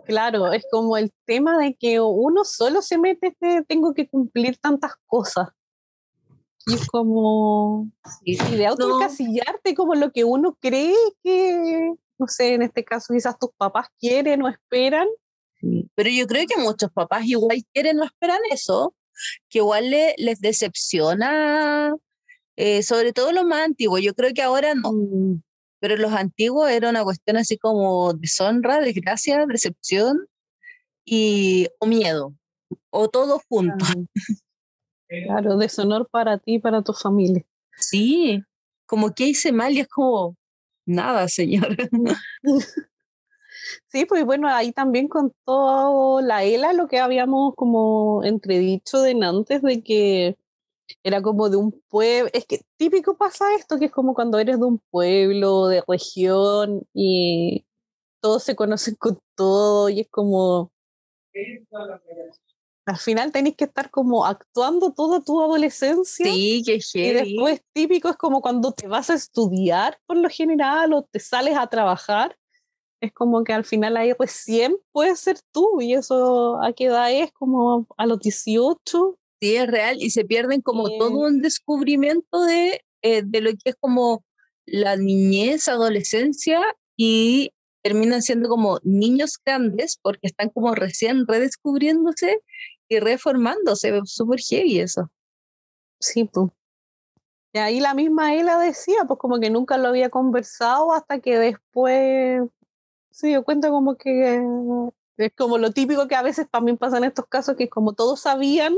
[0.06, 4.58] Claro, es como el tema de que uno solo se mete, este, tengo que cumplir
[4.58, 5.48] tantas cosas.
[6.66, 7.90] Y es como,
[8.22, 13.38] y de autoencasillarte como lo que uno cree que, no sé, en este caso quizás
[13.38, 15.08] tus papás quieren o esperan.
[15.94, 18.94] Pero yo creo que muchos papás igual quieren o esperan eso,
[19.48, 21.94] que igual les decepciona,
[22.56, 24.00] eh, sobre todo los más antiguos.
[24.02, 25.42] Yo creo que ahora no, mm.
[25.80, 30.26] Pero los antiguos era una cuestión así como deshonra, desgracia, decepción
[31.04, 32.34] y, o miedo,
[32.90, 33.84] o todo junto.
[35.08, 37.44] Claro, deshonor para ti y para tu familia.
[37.76, 38.44] Sí,
[38.86, 40.36] como que hice mal y es como,
[40.86, 41.76] nada, señor.
[43.88, 49.62] Sí, pues bueno, ahí también contó la ELA lo que habíamos como entredicho de antes
[49.62, 50.36] de que
[51.02, 54.58] era como de un pueblo, es que típico pasa esto, que es como cuando eres
[54.58, 57.64] de un pueblo, de región y
[58.20, 60.72] todos se conocen con todo y es como...
[62.86, 66.26] Al final tenés que estar como actuando toda tu adolescencia.
[66.26, 70.92] Sí, que Y después típico es como cuando te vas a estudiar por lo general
[70.92, 72.36] o te sales a trabajar.
[73.00, 77.12] Es como que al final ahí recién puedes ser tú y eso a qué edad
[77.12, 82.44] es como a los 18 Sí, es real y se pierden como todo un descubrimiento
[82.44, 84.24] de, eh, de lo que es como
[84.66, 86.60] la niñez, adolescencia
[86.96, 92.42] y terminan siendo como niños grandes porque están como recién redescubriéndose
[92.88, 93.98] y reformándose.
[94.04, 95.10] Súper heavy eso.
[95.98, 96.50] Sí, pues.
[97.52, 101.38] Y ahí la misma ella decía, pues como que nunca lo había conversado hasta que
[101.38, 102.42] después
[103.10, 104.40] se dio cuenta como que
[105.16, 107.92] es como lo típico que a veces también pasa en estos casos, que es como
[107.92, 108.76] todos sabían,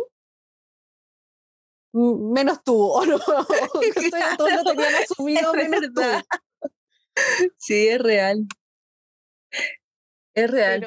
[1.93, 3.19] menos tú, o no,
[4.39, 6.03] todos lo tenían asumido menos tú.
[7.59, 8.47] Sí, es real.
[10.35, 10.87] Es real.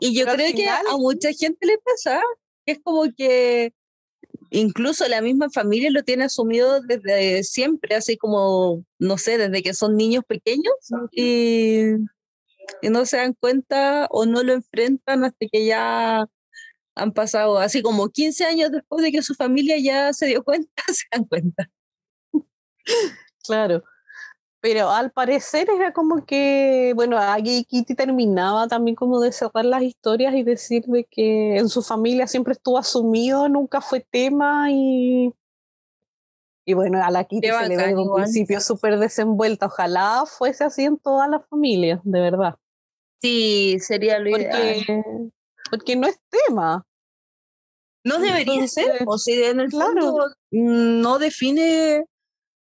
[0.00, 2.20] y, yo creo que a mucha gente le pasa,
[2.66, 3.72] que es como que
[4.50, 9.74] incluso la misma familia lo tiene asumido desde siempre, así como, no sé, desde que
[9.74, 10.74] son niños pequeños
[11.12, 11.82] y,
[12.82, 16.26] y no se dan cuenta o no lo enfrentan hasta que ya
[16.94, 20.70] han pasado así como 15 años después de que su familia ya se dio cuenta,
[20.88, 21.70] se dan cuenta.
[23.44, 23.82] Claro.
[24.62, 29.82] Pero al parecer era como que, bueno, aquí Kitty terminaba también como de cerrar las
[29.82, 35.32] historias y decir de que en su familia siempre estuvo asumido, nunca fue tema y,
[36.66, 39.66] y bueno, a la Kitty se le ve un principio súper desenvuelta.
[39.66, 42.56] Ojalá fuese así en toda la familia, de verdad.
[43.22, 44.84] Sí, sería lo porque,
[45.70, 46.84] Porque no es tema.
[48.04, 52.04] No debería ser, o sea, en el fondo no define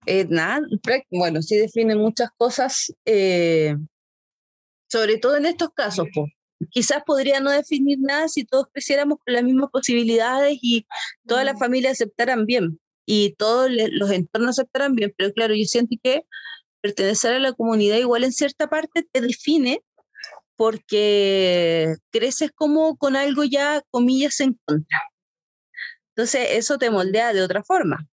[0.06, 0.66] eh, nada,
[1.10, 3.76] bueno, sí define muchas cosas, eh,
[4.90, 6.06] sobre todo en estos casos.
[6.70, 10.86] Quizás podría no definir nada si todos creciéramos con las mismas posibilidades y
[11.26, 15.96] toda la familia aceptaran bien y todos los entornos aceptaran bien, pero claro, yo siento
[16.02, 16.22] que
[16.80, 19.82] pertenecer a la comunidad igual en cierta parte te define
[20.58, 25.00] porque creces como con algo ya, comillas, en contra.
[26.16, 28.08] Entonces, eso te moldea de otra forma.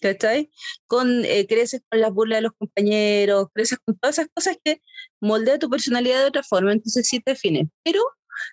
[0.00, 0.50] ¿cachai?
[0.86, 4.80] Con, eh, creces con las burlas de los compañeros, creces con todas esas cosas que
[5.20, 7.68] moldea tu personalidad de otra forma, entonces sí te define.
[7.82, 8.00] Pero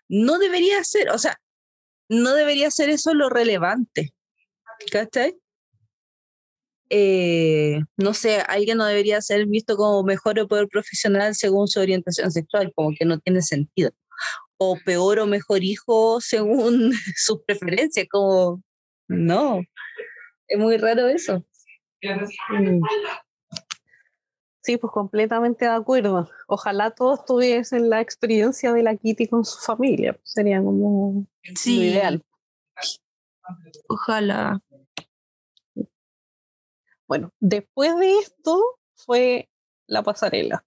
[0.09, 1.39] no debería ser, o sea,
[2.09, 4.13] no debería ser eso lo relevante,
[4.91, 5.37] ¿cachai?
[6.95, 11.79] Eh, no sé, alguien no debería ser visto como mejor o peor profesional según su
[11.79, 13.89] orientación sexual, como que no tiene sentido.
[14.57, 18.61] O peor o mejor hijo según sus preferencias, como
[19.07, 19.61] no.
[20.47, 21.43] Es muy raro eso.
[22.49, 22.83] Mm.
[24.61, 26.29] Sí, pues completamente de acuerdo.
[26.47, 30.15] Ojalá todos tuviesen la experiencia de la Kitty con su familia.
[30.21, 31.25] Sería como
[31.65, 32.23] ideal.
[33.89, 34.61] Ojalá.
[37.07, 38.61] Bueno, después de esto
[38.95, 39.49] fue
[39.87, 40.65] la pasarela.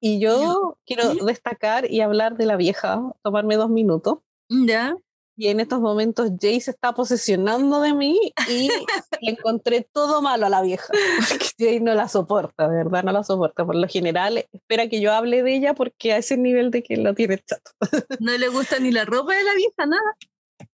[0.00, 4.18] Y yo quiero destacar y hablar de la vieja, tomarme dos minutos.
[4.50, 4.96] Ya.
[5.36, 8.68] Y en estos momentos Jay se está posesionando de mí y
[9.22, 10.92] le encontré todo malo a la vieja.
[11.28, 13.64] Porque Jay no la soporta, de verdad, no la soporta.
[13.64, 16.96] Por lo general, espera que yo hable de ella porque a ese nivel de que
[16.96, 17.70] lo tiene chato.
[18.20, 20.16] ¿No le gusta ni la ropa de la vieja, nada?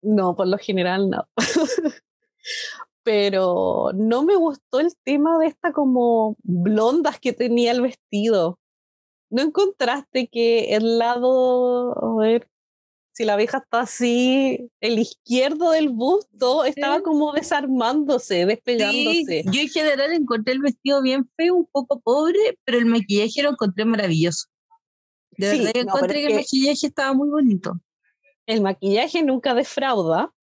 [0.01, 1.27] No, por lo general no.
[3.05, 8.59] Pero no me gustó el tema de esta como blondas que tenía el vestido.
[9.29, 12.49] ¿No encontraste que el lado, a ver,
[13.15, 19.43] si la vieja está así, el izquierdo del busto estaba como desarmándose, despegándose.
[19.45, 23.51] Yo en general encontré el vestido bien feo, un poco pobre, pero el maquillaje lo
[23.51, 24.47] encontré maravilloso.
[25.37, 27.79] De verdad, encontré que el maquillaje estaba muy bonito.
[28.47, 30.33] El maquillaje nunca defrauda,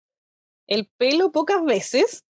[0.67, 2.25] el pelo pocas veces,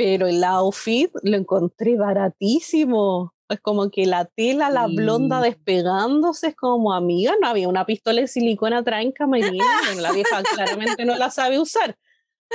[0.00, 3.34] pero el outfit lo encontré baratísimo.
[3.50, 8.22] Es como que la tela, la blonda despegándose, es como amiga, no había una pistola
[8.22, 9.62] de silicona atrás en camerina,
[9.96, 11.98] la vieja claramente no la sabe usar,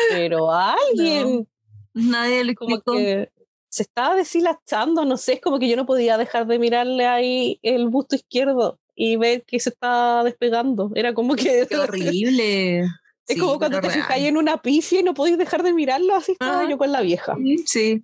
[0.10, 1.47] pero alguien,
[1.93, 3.29] nadie le como que
[3.69, 7.60] se estaba deshilachando, no sé, es como que yo no podía dejar de mirarle ahí
[7.62, 11.67] el busto izquierdo y ver que se estaba despegando, era como que...
[11.69, 12.86] Qué horrible.
[13.27, 16.33] Es como cuando te fijáis en una pifia y no podéis dejar de mirarlo, así
[16.33, 16.69] estaba ah.
[16.69, 17.35] yo con la vieja.
[17.65, 18.03] Sí.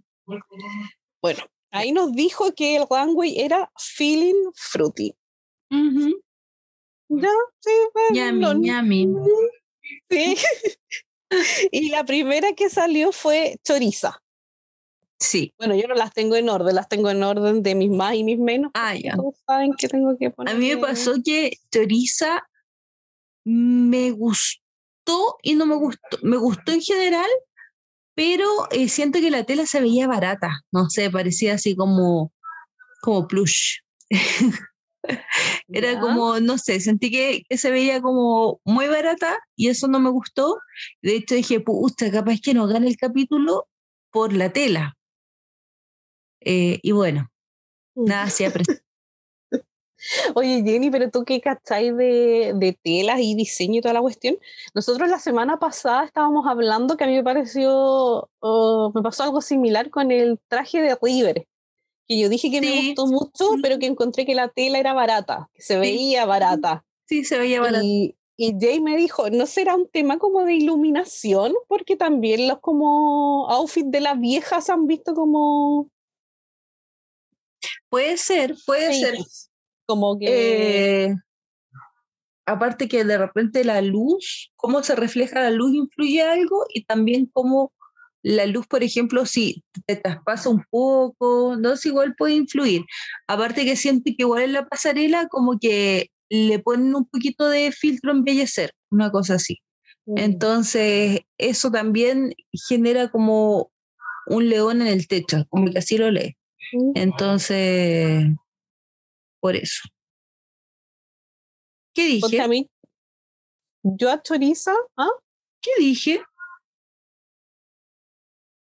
[1.21, 5.15] Bueno, Ahí nos dijo que el runway era feeling fruity.
[5.69, 7.29] Ya,
[7.59, 9.07] sí, bueno, yummy, yummy.
[10.09, 10.35] Sí.
[11.71, 14.21] y la primera que salió fue choriza.
[15.17, 15.53] Sí.
[15.57, 18.23] Bueno, yo no las tengo en orden, las tengo en orden de mis más y
[18.23, 18.71] mis menos.
[18.73, 19.15] Ah, ya.
[19.45, 20.53] Saben que tengo que poner.
[20.53, 22.43] A mí me pasó que choriza
[23.45, 24.60] me gustó
[25.43, 26.17] y no me gustó.
[26.21, 27.29] Me gustó en general,
[28.15, 30.61] pero eh, siento que la tela se veía barata.
[30.71, 32.31] No sé, parecía así como,
[33.01, 33.79] como plush.
[35.67, 39.99] Era como, no sé, sentí que, que, se veía como muy barata y eso no
[39.99, 40.59] me gustó.
[41.01, 43.67] De hecho dije, puta, capaz que no gane el capítulo
[44.11, 44.95] por la tela.
[46.41, 47.31] Eh, y bueno,
[47.95, 48.63] nada siempre.
[50.35, 54.37] Oye, Jenny, pero tú qué cacháis de, de, telas y diseño y toda la cuestión.
[54.73, 58.29] Nosotros la semana pasada estábamos hablando que a mí me pareció,
[58.93, 61.47] me pasó algo similar con el traje de River,
[62.07, 65.49] que yo dije que me gustó mucho, pero que encontré que la tela era barata,
[65.53, 66.83] que se veía barata.
[67.07, 67.83] Sí, se veía barata.
[67.83, 71.53] Y, y Jay me dijo, ¿no será un tema como de iluminación?
[71.67, 75.89] Porque también los como outfits de las viejas han visto como
[77.89, 79.17] Puede ser, puede ser.
[79.91, 81.05] Como que...
[81.05, 81.15] Eh,
[82.45, 87.29] aparte que de repente la luz, cómo se refleja la luz influye algo y también
[87.33, 87.73] cómo
[88.23, 92.83] la luz, por ejemplo, si te traspasa un poco, no sé, igual puede influir.
[93.27, 97.73] Aparte que siente que igual en la pasarela como que le ponen un poquito de
[97.73, 99.59] filtro embellecer, una cosa así.
[100.05, 100.17] Mm.
[100.19, 102.33] Entonces, eso también
[102.69, 103.71] genera como
[104.27, 106.37] un león en el techo, como que así lo lee.
[106.95, 108.27] Entonces,
[109.41, 109.81] por eso.
[111.93, 112.39] ¿Qué dije?
[112.39, 112.69] a mí,
[113.83, 115.09] yo a Choriza, ¿ah?
[115.61, 116.23] ¿Qué dije?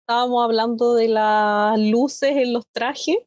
[0.02, 3.18] Estábamos hablando de las luces en los trajes.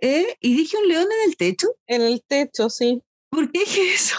[0.00, 0.36] ¿Eh?
[0.40, 1.68] ¿Y dije un león en el techo?
[1.86, 3.02] En el techo, sí.
[3.30, 4.16] ¿Por qué dije eso?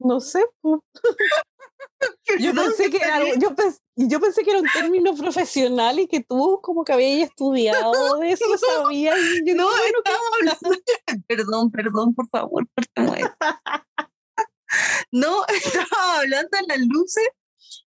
[0.00, 0.44] No sé.
[2.38, 6.22] yo pensé, que era, yo, pensé, yo pensé que era un término profesional y que
[6.22, 9.18] tú como que habías estudiado de eso, sabías.
[9.44, 10.70] Yo no, estamos hablando.
[11.26, 12.66] Perdón, perdón, por favor,
[15.10, 17.28] No, estaba hablando de las luces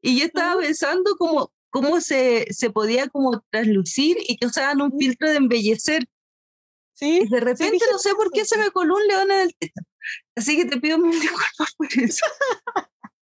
[0.01, 4.97] y yo estaba pensando como cómo se, se podía como traslucir y que usaban un
[4.97, 6.07] filtro de embellecer.
[6.93, 7.21] Sí.
[7.23, 9.81] Y de repente no sé por qué se me coló un león en el techo.
[10.35, 12.25] Así que te pido mil disculpas por eso.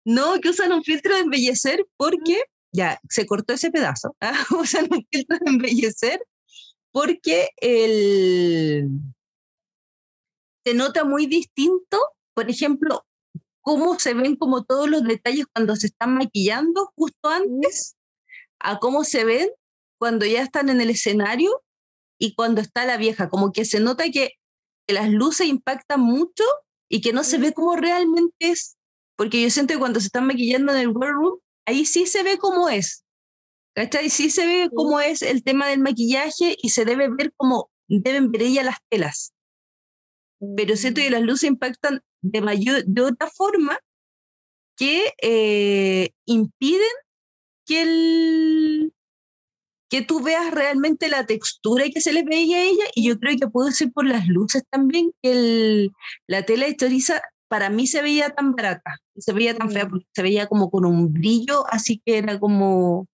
[0.06, 4.16] No, que usan un filtro de embellecer porque, ya, se cortó ese pedazo.
[4.22, 4.46] ¿ah?
[4.60, 6.26] Usan un filtro de embellecer
[6.92, 8.90] porque el,
[10.66, 12.00] se nota muy distinto,
[12.34, 13.06] por ejemplo,
[13.62, 17.98] cómo se ven como todos los detalles cuando se están maquillando justo antes,
[18.60, 19.50] a cómo se ven
[20.00, 21.64] cuando ya están en el escenario
[22.18, 24.32] y cuando está la vieja, como que se nota que,
[24.88, 26.44] que las luces impactan mucho
[26.90, 28.78] y que no se ve como realmente es
[29.18, 32.24] porque yo siento que cuando se están maquillando en el War Room, ahí sí se
[32.24, 33.04] ve cómo es.
[33.76, 34.10] ¿Cachai?
[34.10, 38.32] Sí se ve cómo es el tema del maquillaje y se debe ver cómo deben
[38.32, 39.34] ver ella las telas.
[40.56, 43.78] Pero siento que las luces impactan de, mayor, de otra forma
[44.76, 46.88] que eh, impiden
[47.66, 48.94] que, el,
[49.90, 52.84] que tú veas realmente la textura que se le veía a ella.
[52.96, 55.92] Y yo creo que puede ser por las luces también, que el,
[56.28, 59.90] la tela historiza para mí se veía tan barata, se veía tan fea, mm.
[59.90, 63.08] porque se veía como con un brillo, así que era como,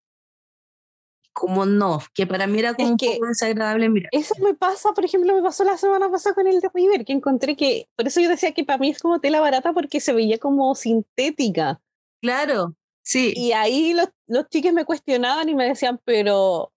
[1.33, 4.09] como no, que para mí era como un poco desagradable mira.
[4.11, 7.13] Eso me pasa, por ejemplo, me pasó la semana pasada con el de River, que
[7.13, 10.13] encontré que, por eso yo decía que para mí es como tela barata porque se
[10.13, 11.79] veía como sintética.
[12.21, 13.33] Claro, sí.
[13.35, 16.73] Y ahí los, los chiques me cuestionaban y me decían, pero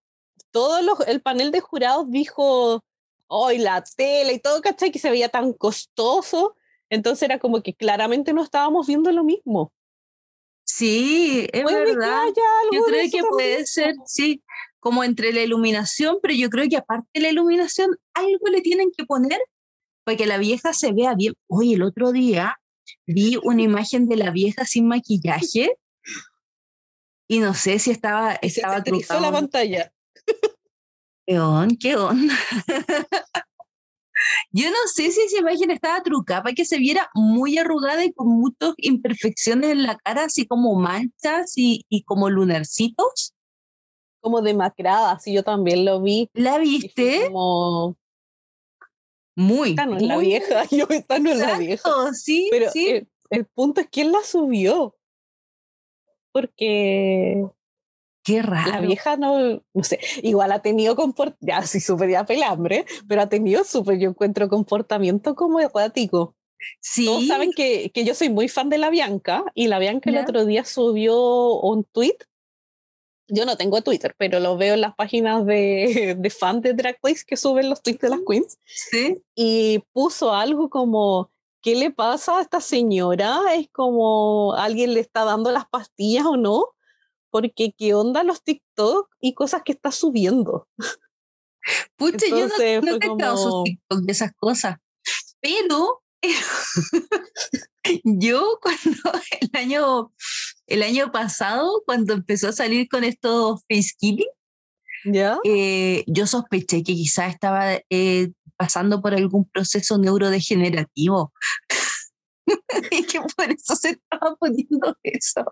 [0.51, 2.83] todo los, el panel de jurados dijo,
[3.27, 4.91] hoy la tela y todo, ¿cachai?
[4.91, 6.55] Que se veía tan costoso
[6.89, 9.71] entonces era como que claramente no estábamos viendo lo mismo.
[10.63, 12.23] Sí, es verdad.
[12.71, 14.43] yo creo que puede ser, sí,
[14.79, 18.91] como entre la iluminación, pero yo creo que aparte de la iluminación, algo le tienen
[18.95, 19.39] que poner
[20.03, 21.33] para que la vieja se vea bien.
[21.47, 22.57] Oye, el otro día
[23.05, 25.77] vi una imagen de la vieja sin maquillaje
[27.27, 29.21] y no sé si estaba, estaba trucado.
[29.21, 29.91] la pantalla.
[31.25, 31.75] ¿Qué on?
[31.77, 32.29] ¿Qué on?
[34.51, 38.13] Yo no sé si esa imagen estaba trucada para que se viera muy arrugada y
[38.13, 43.33] con muchas imperfecciones en la cara, así como manchas y, y como lunarcitos.
[44.19, 46.29] Como demacrada, sí, yo también lo vi.
[46.33, 47.27] ¿La viste?
[47.27, 47.95] Como...
[49.35, 49.71] Muy.
[49.71, 52.13] Esta no es la vieja, yo esta no es la vieja.
[52.13, 52.89] Sí, Pero sí.
[52.89, 54.96] El, el punto es quién la subió.
[56.37, 57.43] Porque
[58.23, 58.71] Qué raro.
[58.71, 63.21] La vieja no, no sé, igual ha tenido comportamiento, ya sí súper ya pelambre, pero
[63.21, 66.35] ha tenido súper, yo encuentro comportamiento como errático.
[66.81, 67.05] Sí.
[67.05, 70.17] Todos saben que, que, yo soy muy fan de la Bianca y la Bianca el
[70.17, 72.17] otro día subió un tweet
[73.29, 76.97] yo no tengo Twitter, pero lo veo en las páginas de, de fans de Drag
[77.03, 78.57] Race que suben los tweets de las queens.
[78.65, 79.21] Sí.
[79.35, 81.31] Y puso algo como,
[81.67, 83.41] ¿qué le pasa a esta señora?
[83.53, 86.69] Es como, ¿alguien le está dando las pastillas o no?
[87.29, 90.69] Porque qué onda los TikTok y cosas que está subiendo.
[91.97, 93.37] Pucha, yo no, no he como...
[93.37, 94.77] sus TikTok de esas cosas.
[95.41, 96.03] Pero
[98.05, 100.13] yo cuando el año,
[100.67, 104.29] el año pasado, cuando empezó a salir con estos face killing,
[105.11, 105.37] ¿Ya?
[105.43, 111.31] Eh, yo sospeché que quizás estaba eh, pasando por algún proceso neurodegenerativo
[112.91, 115.45] y que por eso se estaba poniendo eso.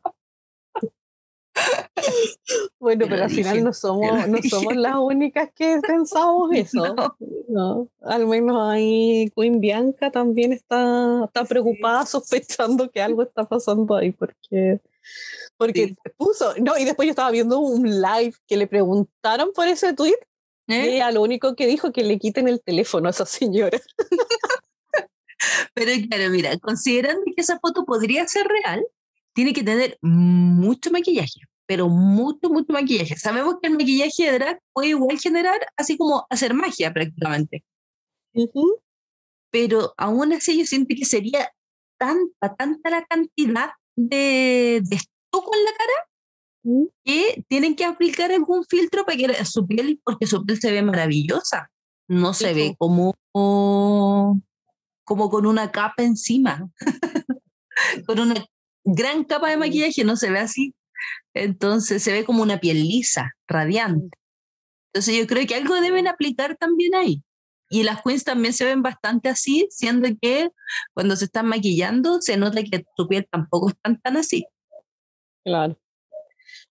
[2.79, 6.95] Bueno, pero al final no somos, no somos las únicas que pensamos eso.
[7.47, 7.87] No.
[8.01, 14.11] Al menos ahí Queen Bianca también está, está preocupada, sospechando que algo está pasando ahí,
[14.11, 14.81] porque,
[15.57, 19.93] porque puso, no, y después yo estaba viendo un live que le preguntaron por ese
[19.93, 20.17] tweet,
[20.67, 23.79] y a lo único que dijo que le quiten el teléfono a esa señora.
[25.73, 28.85] Pero claro, mira, considerando que esa foto podría ser real,
[29.33, 33.17] tiene que tener mucho maquillaje, pero mucho, mucho maquillaje.
[33.17, 37.63] Sabemos que el maquillaje de drag puede igual generar, así como hacer magia prácticamente.
[39.51, 41.51] Pero aún así yo siento que sería
[41.97, 45.93] tanta, tanta la cantidad de, de estuco en la cara
[46.63, 46.85] ¿Mm?
[47.03, 50.81] que tienen que aplicar algún filtro para que su piel, porque su piel se ve
[50.81, 51.71] maravillosa.
[52.07, 56.69] No se ve como, como con una capa encima.
[58.07, 58.45] con una
[58.83, 60.75] gran capa de maquillaje, no se ve así.
[61.33, 64.17] Entonces se ve como una piel lisa, radiante.
[64.93, 67.23] Entonces yo creo que algo deben aplicar también ahí.
[67.70, 70.49] Y las queens también se ven bastante así, siendo que
[70.93, 74.45] cuando se están maquillando se nota que su piel tampoco es tan, tan así.
[75.43, 75.78] Claro.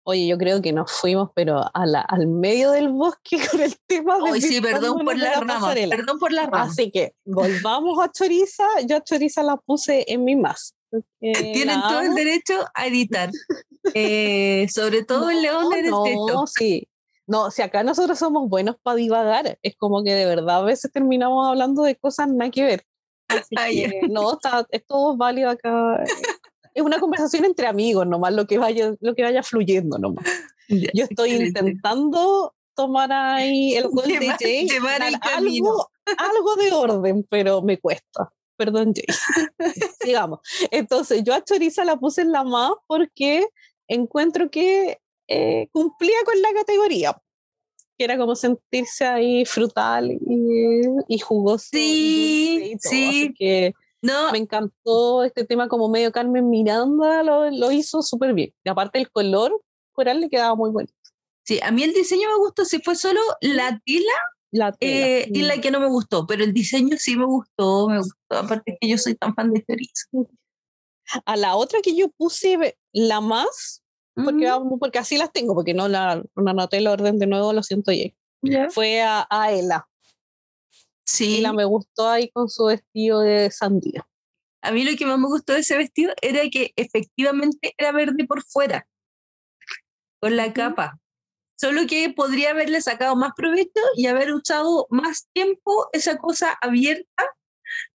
[0.06, 3.74] Oye, yo creo que nos fuimos, pero a la, al medio del bosque con el
[3.86, 4.40] tema de.
[4.40, 5.74] Sí, perdón por la, rama.
[5.74, 6.62] Perdón por la rama.
[6.64, 8.64] Así que volvamos a Choriza.
[8.86, 10.74] Yo a Choriza la puse en mi más.
[11.20, 13.30] Tienen todo el derecho a editar.
[13.94, 16.86] Eh, sobre todo el león de no, sí.
[17.26, 20.92] No, si acá nosotros somos buenos para divagar, es como que de verdad a veces
[20.92, 22.86] terminamos hablando de cosas nada que ver.
[23.28, 26.04] Así que, no, está, es todo válido acá.
[26.74, 30.24] es una conversación entre amigos nomás, lo que vaya, lo que vaya fluyendo nomás.
[30.68, 34.68] Yo estoy intentando tomar ahí el gol de Jay,
[35.22, 38.32] algo, algo de orden, pero me cuesta.
[38.56, 39.06] Perdón, Jay.
[40.00, 40.40] Sigamos.
[40.70, 43.46] Entonces, yo a Choriza la puse en la más porque
[43.88, 44.98] encuentro que
[45.28, 47.20] eh, cumplía con la categoría,
[47.96, 51.66] que era como sentirse ahí frutal y, y jugoso.
[51.70, 53.32] Sí, sí.
[53.38, 54.32] que no.
[54.32, 58.52] me encantó este tema como medio Carmen Miranda, lo, lo hizo súper bien.
[58.64, 59.62] Y aparte el color
[59.92, 60.88] coral le quedaba muy bueno.
[61.44, 64.12] Sí, a mí el diseño me gustó, si fue solo la tela,
[64.50, 67.98] la eh, y la que no me gustó, pero el diseño sí me gustó, me
[67.98, 70.30] gustó, aparte que yo soy tan fan de Chorizo.
[71.26, 73.82] A la otra que yo puse la más,
[74.14, 77.62] porque, porque así las tengo, porque no la no anoté el orden de nuevo, lo
[77.62, 78.70] siento, ya.
[78.70, 79.88] Fue a, a Ela.
[81.06, 81.38] Sí.
[81.38, 84.06] Ela me gustó ahí con su vestido de sandía.
[84.62, 88.26] A mí lo que más me gustó de ese vestido era que efectivamente era verde
[88.26, 88.86] por fuera,
[90.20, 90.98] con la capa.
[91.56, 97.24] Solo que podría haberle sacado más provecho y haber usado más tiempo esa cosa abierta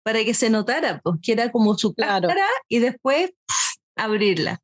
[0.02, 2.28] para que se notara, pues que era como su cara
[2.68, 3.32] y después
[3.96, 4.60] abrirla.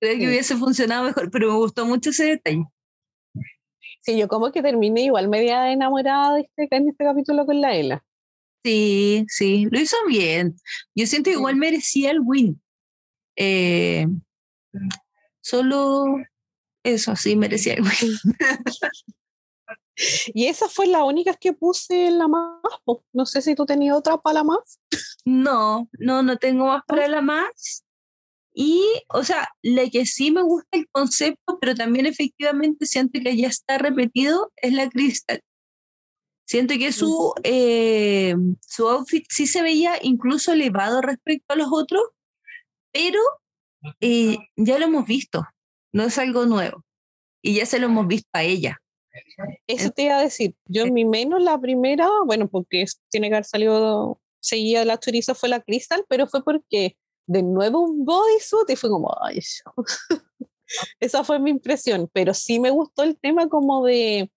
[0.00, 2.64] Creo que hubiese funcionado mejor, pero me gustó mucho ese detalle.
[4.00, 7.76] Sí, yo como que terminé igual media enamorada de este, en este capítulo con la
[7.76, 8.04] Ela.
[8.64, 10.56] Sí, sí, lo hizo bien.
[10.94, 12.60] Yo siento que igual merecía el win.
[13.36, 14.06] Eh,
[15.42, 16.06] solo
[16.82, 18.18] eso, sí, merecía el win.
[20.32, 22.62] Y esa fue la única que puse en la más.
[23.12, 24.80] No sé si tú tenías otra para la más.
[25.26, 27.84] No, no, no tengo más para la más.
[28.52, 33.36] Y, o sea, la que sí me gusta el concepto, pero también efectivamente siento que
[33.36, 35.40] ya está repetido, es la Crystal.
[36.46, 38.34] Siento que su, eh,
[38.66, 42.02] su outfit sí se veía incluso elevado respecto a los otros,
[42.92, 43.20] pero
[44.00, 45.46] eh, ya lo hemos visto,
[45.92, 46.84] no es algo nuevo.
[47.40, 48.78] Y ya se lo hemos visto a ella.
[49.66, 50.54] Eso te iba a decir.
[50.66, 55.48] Yo, mi menos la primera, bueno, porque tiene que haber salido, seguía la choriza, fue
[55.48, 56.96] la Crystal, pero fue porque
[57.30, 59.38] de nuevo un bodysuit y fue como, ay,
[61.00, 64.32] esa fue mi impresión, pero sí me gustó el tema como de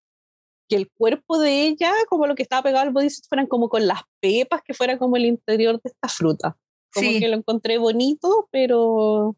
[0.70, 3.88] que el cuerpo de ella, como lo que estaba pegado al bodysuit, fueran como con
[3.88, 6.56] las pepas, que fuera como el interior de esta fruta.
[6.94, 9.36] Como que lo encontré bonito, pero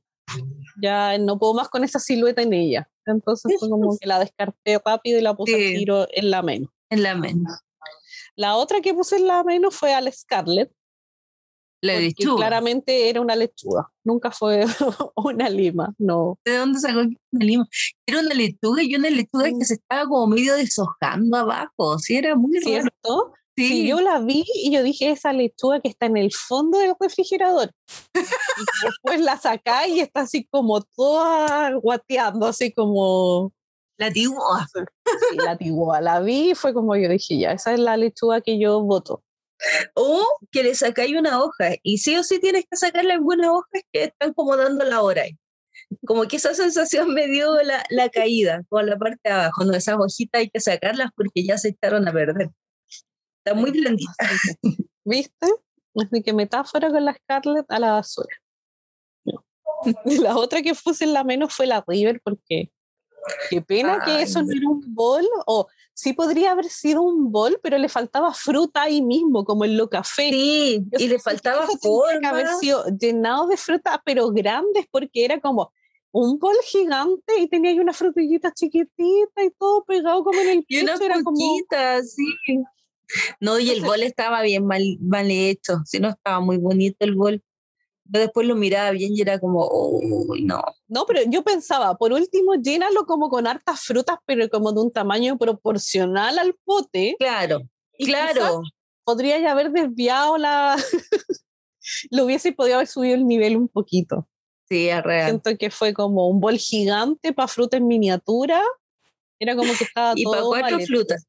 [0.81, 2.89] Ya no puedo más con esa silueta en ella.
[3.05, 5.75] Entonces fue como que la descarté rápido y la puse sí.
[5.77, 6.69] tiro en la menos.
[6.89, 7.53] En la menos.
[8.35, 10.73] La otra que puse en la menos fue al Scarlett.
[11.85, 12.37] La lechuga.
[12.37, 14.65] Claramente era una lechuga, nunca fue
[15.15, 16.37] una lima, no.
[16.43, 17.67] ¿De dónde sacó una lima?
[18.07, 22.35] Era una lechuga y una lechuga que se estaba como medio deshojando abajo, sí, era
[22.35, 23.33] muy ¿Cierto?
[23.57, 23.87] Sí.
[23.87, 27.71] yo la vi y yo dije, esa lechuga que está en el fondo del refrigerador.
[28.13, 28.15] y
[28.83, 33.53] después la sacá y está así como toda guateando, así como...
[33.97, 34.67] La tigua.
[34.73, 36.01] Sí, la tigua.
[36.01, 39.23] La vi y fue como yo dije, ya, esa es la lechuga que yo voto.
[39.95, 43.81] O que le sacáis una hoja y sí o sí tienes que sacarle algunas hojas
[43.91, 45.23] que están como dando la hora.
[46.05, 49.63] Como que esa sensación me dio la, la caída con la parte de abajo.
[49.63, 52.49] No, esas hojitas hay que sacarlas porque ya se echaron a perder.
[53.43, 54.11] Está muy blandita.
[55.05, 55.47] ¿Viste?
[55.95, 58.35] Así que metáfora con la Scarlett a la basura.
[60.05, 62.71] La otra que puse en la menos fue la River porque
[63.49, 67.59] qué pena que eso no era un bol o sí podría haber sido un bol,
[67.63, 70.29] pero le faltaba fruta ahí mismo, como en lo café.
[70.29, 72.19] Sí, y le faltaba forma.
[72.19, 75.71] Que haber sido llenado de fruta, pero grandes, porque era como
[76.11, 80.63] un bol gigante y tenía ahí una frutillita chiquitita y todo pegado como en el
[80.65, 80.81] piso.
[80.81, 82.63] Y una era sí.
[83.39, 87.15] No, y el bol estaba bien mal, mal hecho, si no estaba muy bonito el
[87.15, 87.41] bol.
[88.07, 90.61] Yo después lo miraba bien y era como, uy, no.
[90.87, 94.91] No, pero yo pensaba, por último, llénalo como con hartas frutas, pero como de un
[94.91, 97.15] tamaño proporcional al pote.
[97.17, 97.61] Claro,
[97.97, 98.61] claro.
[99.03, 100.75] Podría ya haber desviado la.
[102.11, 104.27] lo hubiese podido haber subido el nivel un poquito.
[104.69, 105.29] Sí, es real.
[105.29, 108.61] Siento que fue como un bol gigante para fruta en miniatura.
[109.39, 110.33] Era como que estaba y todo.
[110.33, 111.27] Y para cuatro frutas.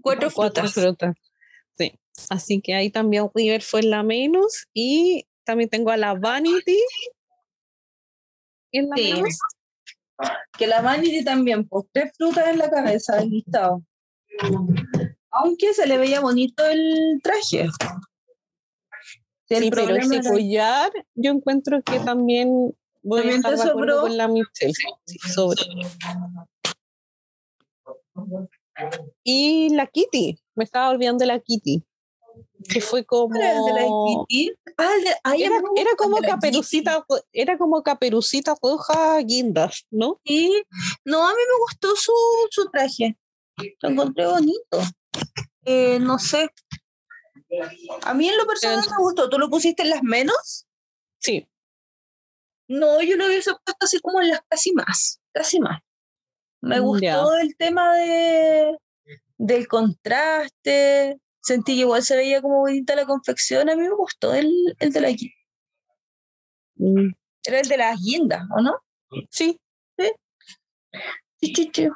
[0.00, 1.16] Cuatro, cuatro frutas.
[1.76, 1.92] Sí.
[2.28, 4.66] Así que ahí también River fue la menos.
[4.74, 6.78] Y también tengo a la Vanity.
[8.70, 9.22] En la sí.
[10.58, 13.82] Que la Vanity también, pues tres frutas en la cabeza del listado.
[15.30, 17.66] Aunque se le veía bonito el traje.
[19.48, 20.30] Sí, sí pero ese era...
[20.30, 24.74] collar, yo encuentro que también voy ¿También a estar de con la Michelle.
[25.06, 25.62] Sí, sobre.
[29.24, 31.82] Y la Kitty, me estaba olvidando de la Kitty
[32.68, 34.52] que fue como ¿Cuál era el de la Kitty?
[34.80, 35.60] Ah, era,
[35.96, 40.20] como caperucita era como caperucita roja guindas ¿no?
[40.22, 40.62] Kitty.
[41.04, 42.12] No, a mí me gustó su,
[42.50, 43.16] su traje.
[43.82, 44.78] Lo encontré bonito.
[45.64, 46.48] Eh, no sé.
[48.02, 49.28] A mí en lo personal me gustó.
[49.28, 50.66] ¿Tú lo pusiste en las menos?
[51.18, 51.48] sí
[52.68, 55.20] No, yo lo hubiese puesto así como en las casi más.
[55.32, 55.80] Casi más.
[56.60, 58.76] Me Mm, gustó el tema de,
[59.38, 61.18] del contraste.
[61.48, 63.70] Sentí que igual se veía como bonita la confección.
[63.70, 65.32] A mí me gustó el, el de la Kitty.
[66.76, 67.08] Mm,
[67.46, 68.74] Era el de las guindas, ¿o no?
[69.30, 69.58] sí
[71.40, 71.88] Sí, sí, sí.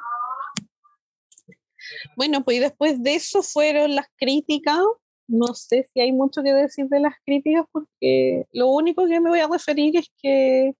[2.15, 4.79] bueno pues después de eso fueron las críticas
[5.27, 9.29] no sé si hay mucho que decir de las críticas porque lo único que me
[9.29, 10.73] voy a referir es que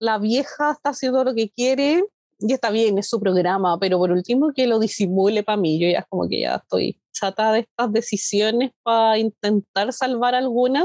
[0.00, 2.04] la vieja está haciendo lo que quiere
[2.40, 5.78] y está bien, es su programa, pero por último que lo disimule para mí.
[5.78, 10.84] Yo ya es como que ya estoy chata de estas decisiones para intentar salvar alguna.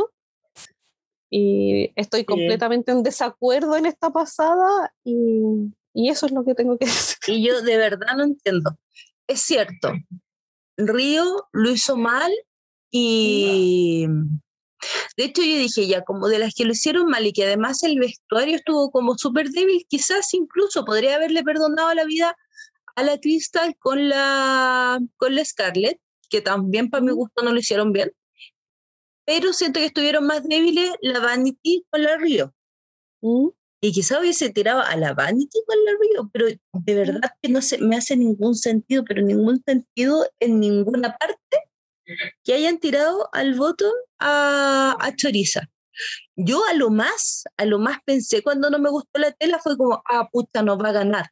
[1.31, 6.77] Y estoy completamente en desacuerdo en esta pasada y, y eso es lo que tengo
[6.77, 7.17] que decir.
[7.27, 8.77] Y yo de verdad no entiendo.
[9.27, 9.93] Es cierto,
[10.77, 12.31] Río lo hizo mal
[12.91, 14.07] y
[15.17, 17.83] de hecho yo dije ya, como de las que lo hicieron mal y que además
[17.83, 22.35] el vestuario estuvo como súper débil, quizás incluso podría haberle perdonado la vida
[22.95, 25.99] a la Crystal con la, con la Scarlett,
[26.29, 28.11] que también para mi gusto no lo hicieron bien,
[29.25, 32.53] pero siento que estuvieron más débiles la Vanity con la Río.
[33.21, 33.49] ¿Mm?
[33.81, 37.61] Y quizá hubiese tirado a la Vanity con la Río, pero de verdad que no
[37.61, 41.57] se, me hace ningún sentido, pero ningún sentido en ninguna parte
[42.43, 45.69] que hayan tirado al voto a, a Choriza.
[46.35, 49.77] Yo a lo más, a lo más pensé cuando no me gustó la tela fue
[49.77, 51.31] como, ah, puta, nos va a ganar.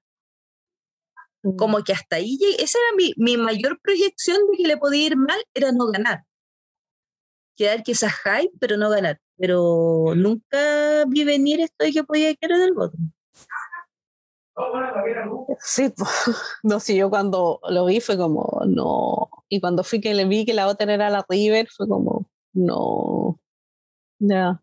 [1.55, 2.63] Como que hasta ahí llegué.
[2.63, 6.23] Esa era mi, mi mayor proyección de que le podía ir mal, era no ganar.
[7.55, 9.19] Quedar quizás hype, pero no ganar.
[9.37, 12.97] Pero nunca vi venir esto de que podía quedar del voto.
[15.59, 16.05] Sí, po.
[16.63, 19.29] no sé, yo cuando lo vi fue como, no.
[19.49, 23.39] Y cuando fui que le vi que la otra era la River, fue como, no.
[24.19, 24.61] Ya.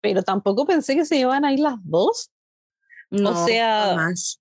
[0.00, 2.30] Pero tampoco pensé que se iban a ir las dos.
[3.10, 4.40] No, sea, jamás.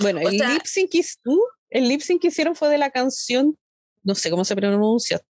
[0.00, 1.40] Bueno, O el sea- lip sync que uh,
[1.70, 3.56] el lip sync que hicieron fue de la canción,
[4.02, 5.20] no sé cómo se pronuncia,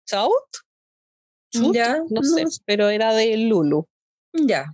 [1.53, 3.87] Shoot, Ya, no sé, pero era de Lulu.
[4.33, 4.67] Ya.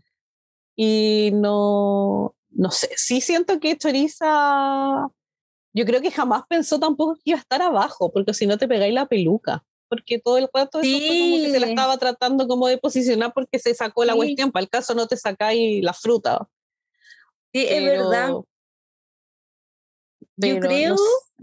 [0.75, 5.09] Y no, no sé, sí siento que Choriza,
[5.75, 8.67] yo creo que jamás pensó tampoco que iba a estar abajo, porque si no te
[8.67, 9.65] pegáis la peluca.
[9.89, 13.35] Porque todo el rato eso fue como que se la estaba tratando como de posicionar
[13.35, 14.51] porque se sacó la cuestión.
[14.51, 16.49] Para el caso no te sacáis la fruta.
[17.53, 18.31] Sí, es verdad.
[20.43, 20.97] Yo creo,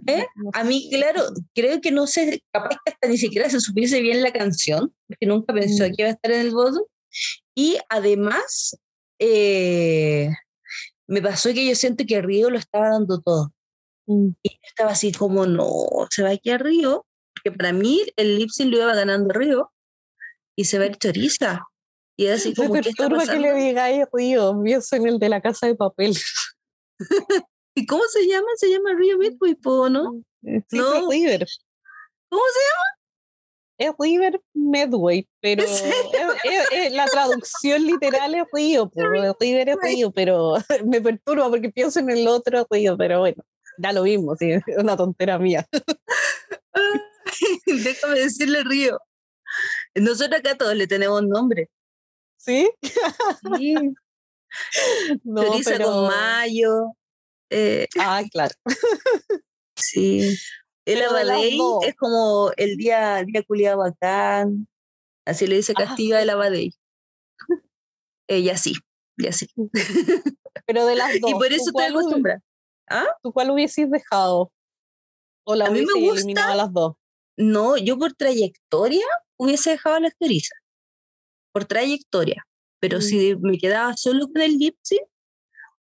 [0.08, 0.26] ¿eh?
[0.54, 1.24] a mí, claro,
[1.54, 5.26] creo que no sé, capaz que hasta ni siquiera se supiese bien la canción, porque
[5.26, 5.88] nunca pensó mm.
[5.88, 6.88] que iba a estar en el voto.
[7.56, 8.78] Y además,
[9.20, 10.30] eh,
[11.08, 13.54] me pasó que yo siento que Río lo estaba dando todo.
[14.08, 14.30] Mm.
[14.44, 18.72] Y estaba así como, no, se va aquí a Río, porque para mí el Lipsing
[18.72, 19.72] lo iba ganando Río
[20.56, 21.64] y se va el Choriza.
[22.18, 25.30] Y es así como, me ¿qué está que le digáis Río, yo soy el de
[25.30, 26.18] la casa de papel.
[27.80, 28.48] ¿Y cómo se llama?
[28.58, 30.22] Se llama Río Midway, ¿no?
[30.44, 31.10] Eh, sí, no.
[31.10, 31.48] River.
[32.28, 32.84] ¿Cómo se llama?
[33.78, 38.92] Es River Medway, pero es, la traducción literal es río,
[39.40, 40.56] River es río, pero
[40.86, 43.42] me perturba porque pienso en el otro río, pero bueno,
[43.78, 45.66] ya lo vimos, sí, es una tontera mía.
[47.66, 49.00] Déjame decirle río.
[49.96, 51.70] Nosotros acá todos le tenemos nombre.
[52.36, 52.70] ¿Sí?
[53.58, 53.76] Sí.
[55.24, 56.96] No, con mayo,
[57.50, 58.54] eh, ah, claro.
[59.76, 60.38] sí.
[60.86, 64.68] El Abadey es como el día, día culiado bacán.
[65.26, 66.74] Así le dice ah, el Abadey.
[68.28, 68.74] Ella sí,
[69.18, 69.48] ya sí.
[70.66, 71.32] Pero de las dos.
[71.32, 72.42] Y por eso te acostumbras.
[72.90, 73.08] ¿Ah?
[73.22, 74.52] ¿Tú cuál hubieses dejado?
[75.46, 76.96] ¿O la a mí me gusta, las dos?
[77.38, 79.06] No, yo por trayectoria
[79.38, 80.56] hubiese dejado a la Esteriza.
[81.52, 82.46] Por trayectoria.
[82.80, 83.42] Pero si mm.
[83.42, 85.00] me quedaba solo con el Gypsy,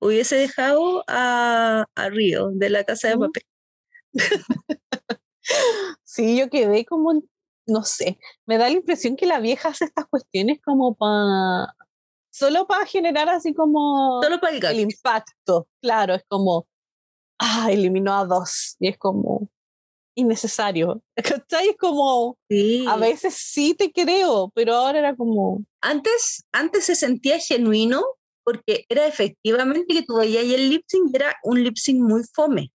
[0.05, 3.43] hubiese dejado a, a Río de la casa de papel.
[6.05, 7.23] sí, yo quedé como,
[7.67, 11.75] no sé, me da la impresión que la vieja hace estas cuestiones como para,
[12.31, 16.67] solo para generar así como solo para el, el impacto, claro, es como,
[17.39, 19.49] ah, eliminó a dos, y es como
[20.17, 21.71] innecesario, ¿cachai?
[21.71, 22.85] Es como, sí.
[22.87, 25.65] a veces sí te creo, pero ahora era como...
[25.81, 28.05] Antes, antes se sentía genuino
[28.45, 32.23] porque era efectivamente que tú veías y el lip sync era un lip sync muy
[32.33, 32.71] fome.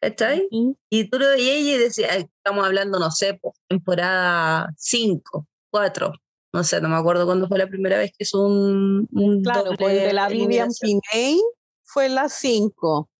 [0.00, 0.48] ¿Cachai?
[0.88, 6.12] Y tú lo veías y decías, estamos hablando, no sé, pues, temporada 5, 4,
[6.52, 9.72] no sé, no me acuerdo cuándo fue la primera vez que es un, un Claro,
[9.78, 11.38] pues de la Vivian Pinay
[11.82, 13.10] fue la 5.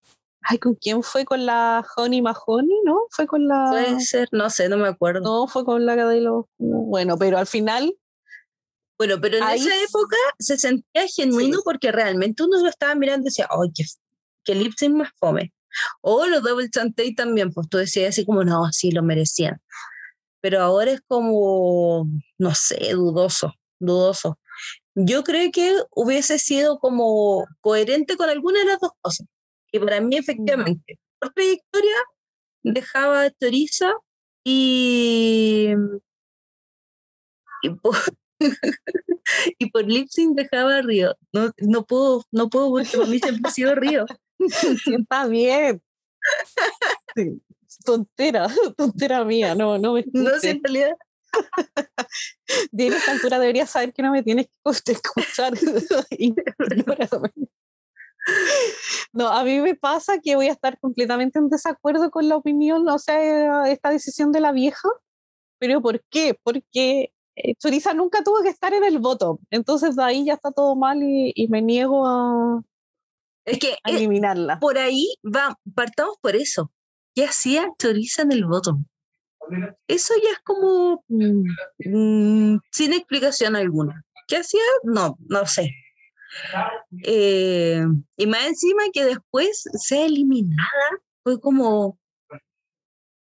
[0.42, 1.26] Ay, ¿con quién fue?
[1.26, 3.02] ¿Con la Honey Mahoney, no?
[3.10, 3.66] Fue con la...
[3.70, 5.20] Puede ser, no sé, no me acuerdo.
[5.20, 6.46] No, fue con la de los...
[6.56, 7.94] Bueno, pero al final
[9.00, 13.30] bueno, pero en esa época se sentía genuino porque realmente uno lo estaba mirando y
[13.30, 13.84] decía, ¡ay, qué,
[14.44, 15.54] qué lip sync más fome!
[16.02, 19.58] O los Double Chantey también, pues tú decías así como, no, sí, lo merecían.
[20.42, 24.38] Pero ahora es como, no sé, dudoso, dudoso.
[24.94, 29.26] Yo creo que hubiese sido como coherente con alguna de las dos cosas.
[29.72, 31.96] Y para mí, efectivamente, por trayectoria,
[32.62, 33.94] dejaba a Toriza
[34.44, 35.70] y,
[37.62, 37.96] y por,
[39.58, 41.16] y por lip sync dejaba Río.
[41.32, 44.06] No, no puedo, no puedo porque para mí siempre ha sido Río.
[44.98, 45.82] Está bien.
[47.84, 50.96] Tontera, tontera mía, no, no me No, sé en realidad.
[52.72, 54.46] De esta altura deberías saber que no me tienes
[54.84, 55.54] que escuchar.
[59.12, 62.88] No, a mí me pasa que voy a estar completamente en desacuerdo con la opinión,
[62.88, 64.88] o sea, esta decisión de la vieja.
[65.58, 66.36] ¿Pero por qué?
[66.42, 67.12] Porque
[67.58, 69.40] Choriza nunca tuvo que estar en el voto.
[69.50, 72.62] Entonces de ahí ya está todo mal y, me niego a,
[73.44, 74.58] es que, eh, eliminarla.
[74.60, 76.70] por ahí va, partamos por eso.
[77.14, 78.78] ¿Qué hacía Choriza en el voto?
[79.88, 81.42] Eso ya es como mm.
[81.84, 84.04] Mm, sin explicación alguna.
[84.28, 84.60] ¿Qué hacía?
[84.84, 85.70] No, no sé.
[87.02, 87.84] Eh,
[88.16, 90.68] y más encima que después sea eliminada,
[91.24, 91.98] fue como,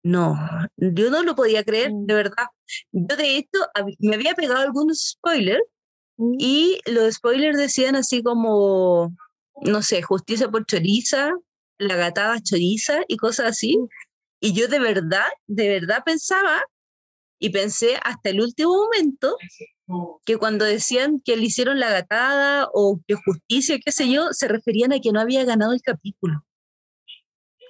[0.03, 0.39] no,
[0.77, 2.17] yo no lo podía creer, de mm.
[2.17, 2.47] verdad.
[2.93, 3.59] Yo de hecho
[3.99, 5.65] me había pegado algunos spoilers
[6.17, 6.35] mm.
[6.39, 9.15] y los spoilers decían así como,
[9.63, 11.33] no sé, justicia por choriza,
[11.79, 13.77] la gatada choriza y cosas así.
[13.77, 13.89] Mm.
[14.41, 16.63] Y yo de verdad, de verdad pensaba
[17.39, 19.37] y pensé hasta el último momento
[20.25, 24.49] que cuando decían que le hicieron la gatada o que justicia, qué sé yo, se
[24.49, 26.45] referían a que no había ganado el capítulo.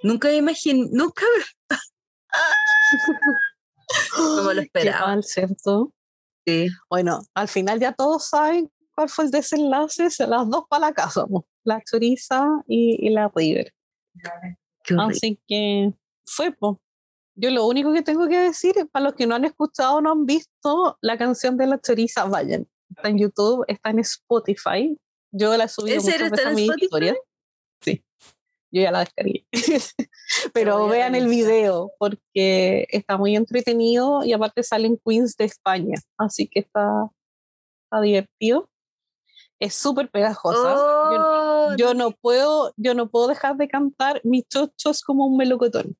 [0.03, 1.25] Nunca me imaginé, nunca,
[4.19, 5.23] no me lo esperaba.
[5.23, 5.93] ¿cierto?
[6.47, 6.69] Sí.
[6.91, 10.93] Bueno, al final ya todos saben cuál fue el desenlace, se las dos para la
[10.93, 11.27] casa,
[11.65, 13.73] la choriza y, la river.
[14.99, 15.93] Así que
[16.25, 16.77] fue, pues.
[17.37, 20.13] Yo lo único que tengo que decir, para los que no han escuchado o no
[20.13, 22.69] han visto la canción de la choriza, vayan.
[22.97, 24.97] Está en YouTube, está en Spotify.
[25.33, 27.17] Yo la subí muchas veces a mi historia.
[28.75, 29.47] Yo ya la descargué.
[30.53, 36.49] Pero vean el video porque está muy entretenido y aparte salen queens de España, así
[36.49, 37.09] que está,
[37.85, 38.69] está divertido.
[39.61, 40.75] Es súper pegajosa.
[41.79, 45.97] yo, oh, no puedo, yo no puedo dejar de cantar mis chochos como un melocotón.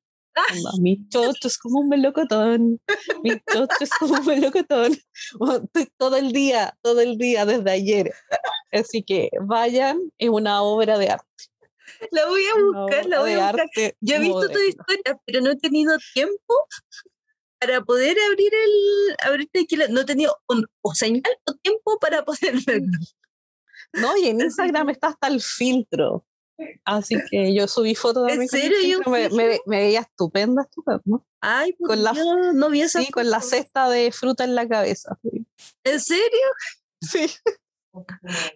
[0.81, 2.81] Mi chocho es como un melocotón,
[3.23, 4.93] mi chocho es como un melocotón.
[5.97, 8.13] Todo el día, todo el día desde ayer.
[8.73, 11.25] Así que vayan, es una obra de arte.
[12.11, 13.69] La voy a buscar, la voy a buscar.
[14.01, 16.53] Yo he visto tu historia, pero no he tenido tiempo
[17.59, 19.49] para poder abrir el abrir
[19.89, 20.37] no he tenido
[20.81, 22.99] o señal o tiempo para poder verlo.
[23.93, 26.25] No, y en Instagram está hasta el filtro.
[26.85, 28.99] Así que yo subí fotos de ¿En serio?
[29.07, 31.21] me, me, veía estupenda, estupenda.
[31.41, 32.13] Ay, con la,
[32.53, 35.17] no vi esa Sí, con la cesta de fruta en la cabeza.
[35.83, 36.47] ¿En serio?
[37.01, 37.27] Sí.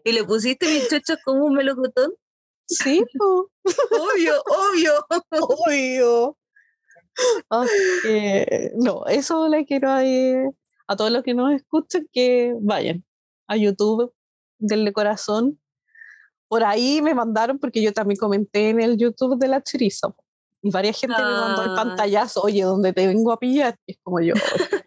[0.03, 2.13] ¿Y le pusiste mis chochos como un melocotón?
[2.70, 3.03] Sí,
[3.91, 4.93] obvio, obvio,
[5.32, 6.38] obvio.
[8.76, 10.01] no, eso le quiero a,
[10.88, 13.03] a todos los que nos escuchan que vayan
[13.47, 14.13] a YouTube
[14.59, 15.59] del corazón
[16.49, 20.17] por ahí me mandaron, porque yo también comenté en el YouTube de la chorizo,
[20.61, 21.76] y varias gente me mandó el ah.
[21.76, 23.78] pantallazo, oye, ¿dónde te vengo a pillar?
[23.86, 24.34] Y es como yo.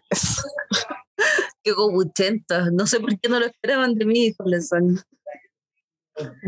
[1.63, 4.59] Qué cobuchenta, no sé por qué no lo esperaban de mí, híjole,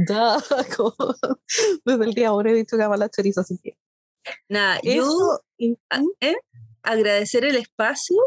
[0.08, 0.38] Ya,
[1.86, 3.76] desde el día ahora he dicho que ama la chorizo, así que.
[4.50, 6.36] Nada, yo ¿eh?
[6.84, 8.18] agradecer el espacio,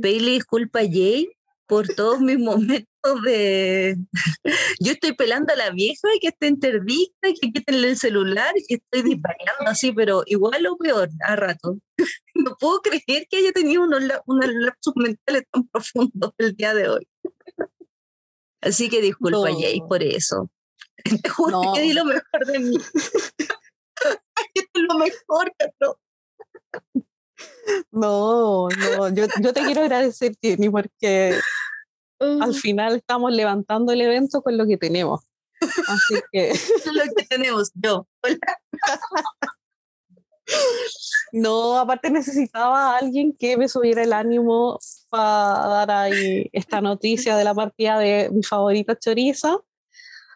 [0.00, 1.28] pedirle disculpa a Jay
[1.66, 3.96] por todos mis momentos de...
[4.80, 8.52] Yo estoy pelando a la vieja y que está interdicta y que quiten el celular
[8.56, 11.78] y estoy disparando así, pero igual o peor a rato.
[12.34, 16.88] No puedo creer que haya tenido unos, unos lapsus mentales tan profundos el día de
[16.88, 17.06] hoy.
[18.62, 20.50] Así que disculpa, Jay, por eso.
[21.04, 22.76] Te juro que di lo mejor de mí.
[24.54, 25.52] es lo mejor.
[27.90, 31.38] No, no, yo, yo te quiero agradecer, Jenny, porque
[32.18, 35.20] al final estamos levantando el evento con lo que tenemos.
[35.60, 36.52] Así que.
[36.92, 38.06] lo que tenemos, yo.
[41.32, 44.78] No, aparte necesitaba a alguien que me subiera el ánimo
[45.08, 49.58] para dar ahí esta noticia de la partida de mi favorita choriza.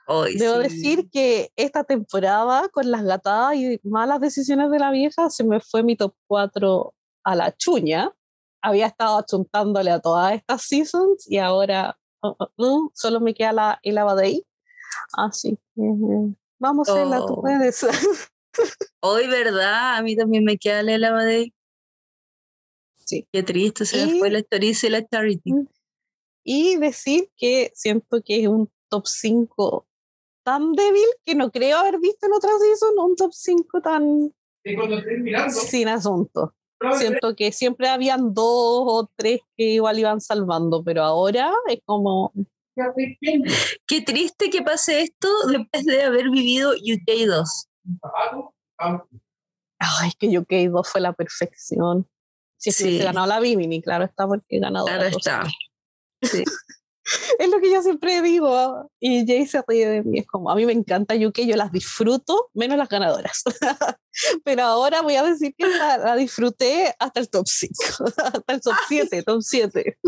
[0.07, 5.44] Debo decir que esta temporada, con las gatadas y malas decisiones de la vieja, se
[5.44, 6.94] me fue mi top 4
[7.24, 8.12] a la chuña
[8.64, 13.52] había estado achuntándole a todas estas seasons y ahora uh, uh, uh, solo me queda
[13.52, 14.42] la Elava Day.
[15.12, 15.82] Así que
[16.59, 17.40] vamos a la tú oh.
[17.42, 17.84] puedes.
[19.00, 19.96] Hoy, ¿verdad?
[19.98, 21.52] A mí también me queda la Elava Day.
[22.96, 23.28] Sí.
[23.30, 25.52] Qué triste, se me fue la historia y la charity.
[25.52, 25.68] Mm.
[26.44, 29.86] Y decir que siento que es un top 5
[30.45, 34.32] tan débil que no creo haber visto en otra season un top 5 tan
[35.51, 36.55] sin asunto.
[36.99, 42.32] Siento que siempre habían dos o tres que igual iban salvando, pero ahora es como...
[43.86, 47.68] Qué triste que pase esto después de haber vivido UK 2.
[49.78, 52.07] Ay, que UK 2 fue la perfección.
[52.59, 52.99] Si sí.
[52.99, 54.86] se ganó la Bimini, claro está porque ganado.
[54.86, 55.45] Claro está.
[56.22, 56.45] Sí.
[57.38, 58.90] es lo que yo siempre digo.
[59.00, 60.18] Y Jay se ríe de mí.
[60.20, 63.42] Es como, a mí me encanta UK, yo las disfruto, menos las ganadoras.
[64.44, 67.74] Pero ahora voy a decir que la, disfruté hasta el top 5,
[68.16, 69.98] hasta el top 7, top 7.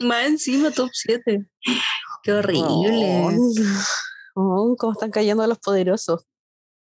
[0.00, 1.46] Más encima, top 7.
[2.22, 3.36] Qué horrible.
[4.34, 6.26] Oh, cómo están cayendo los poderosos.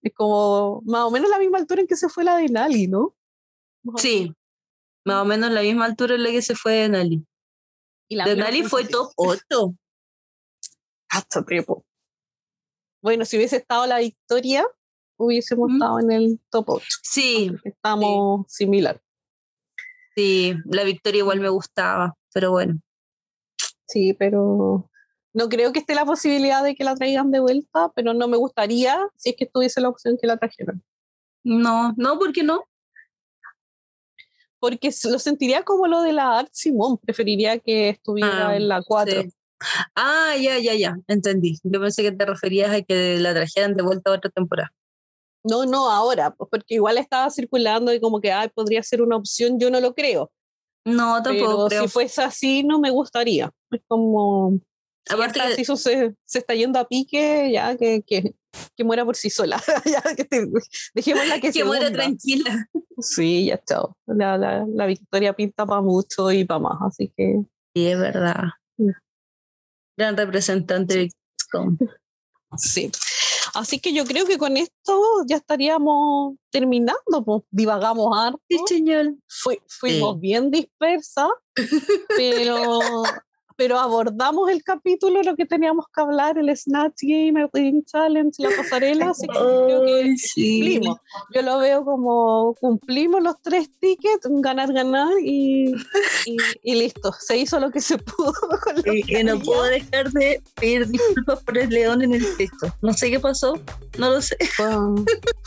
[0.02, 2.88] Es como más o menos la misma altura en que se fue la de Nali,
[2.88, 3.16] ¿no?
[3.96, 4.34] Sí,
[5.04, 7.26] más o menos la misma altura en la que se fue de Nali.
[8.14, 9.74] Y la fue top 8.
[11.10, 11.84] Hasta tiempo.
[13.02, 14.64] Bueno, si hubiese estado la victoria,
[15.16, 16.86] hubiésemos estado en el top 8.
[17.02, 17.50] Sí.
[17.64, 19.00] Estamos similar.
[20.16, 22.80] Sí, la victoria igual me gustaba, pero bueno.
[23.86, 24.88] Sí, pero
[25.32, 28.36] no creo que esté la posibilidad de que la traigan de vuelta, pero no me
[28.36, 30.82] gustaría si es que estuviese la opción que la trajeran.
[31.42, 32.64] No, no, ¿por qué no?
[34.64, 38.80] Porque lo sentiría como lo de la Art Simón, preferiría que estuviera ah, en la
[38.80, 39.24] 4.
[39.94, 41.58] Ah, ya, ya, ya, entendí.
[41.64, 44.72] Yo pensé que te referías a que la trajeran de vuelta a otra temporada.
[45.42, 49.16] No, no, ahora, pues porque igual estaba circulando y como que ay, podría ser una
[49.16, 50.32] opción, yo no lo creo.
[50.86, 51.68] No, tampoco.
[51.68, 53.52] Pero si fuese así, no me gustaría.
[53.70, 54.60] Es como.
[55.10, 58.32] Aparte, si se, se, está yendo a pique, ya que, que,
[58.76, 59.62] que muera por sí sola.
[59.84, 60.28] ya, que
[60.94, 62.68] dejémosla que, que muera tranquila.
[62.98, 63.82] Sí, ya está.
[64.06, 67.42] La, la, la victoria pinta para mucho y para más, así que.
[67.74, 68.50] Sí, es verdad.
[69.96, 71.10] Gran representante de
[72.56, 72.90] Sí.
[73.54, 78.40] Así que yo creo que con esto ya estaríamos terminando, pues divagamos harto.
[78.48, 79.14] Sí, señor.
[79.68, 81.30] fuimos bien dispersas,
[82.16, 82.80] pero
[83.56, 88.32] pero abordamos el capítulo, lo que teníamos que hablar, el Snatch Game, el Reading Challenge,
[88.38, 90.98] la pasarela, así que creo que cumplimos.
[91.34, 95.72] Yo lo veo como cumplimos los tres tickets, ganar, ganar y,
[96.62, 97.12] y, listo.
[97.20, 98.32] Se hizo lo que se pudo.
[98.86, 102.74] y que no puedo dejar de pedir disculpas por el león en el texto.
[102.82, 103.54] No sé qué pasó,
[103.98, 104.36] no lo sé.
[104.56, 104.76] Fue,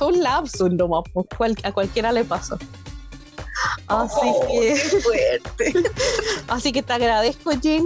[0.07, 2.57] un lapsus nomás, pues, a cualquiera le pasó.
[3.87, 4.75] Así oh, que.
[5.01, 5.73] fuerte.
[6.47, 7.83] Así que te agradezco, Jenny.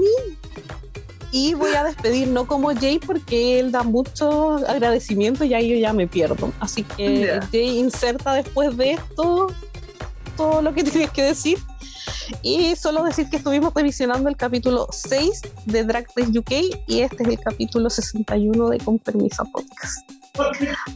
[1.33, 5.77] Y voy a despedir, no como Jay, porque él da mucho agradecimiento y ahí yo
[5.77, 6.51] ya me pierdo.
[6.59, 9.47] Así que, Jay, inserta después de esto
[10.35, 11.57] todo lo que tienes que decir.
[12.41, 16.51] Y solo decir que estuvimos revisionando el capítulo 6 de Drag Race UK
[16.87, 20.20] y este es el capítulo 61 de Con Permiso Podcast.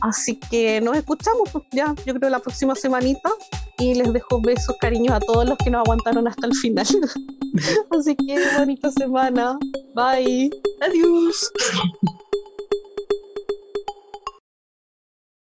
[0.02, 3.30] Así que nos escuchamos pues, ya, yo creo, la próxima semanita
[3.78, 6.88] y les dejo besos, cariños a todos los que nos aguantaron hasta el final.
[7.92, 9.58] Así que bonita semana.
[9.94, 10.50] Bye.
[10.82, 11.52] Adiós.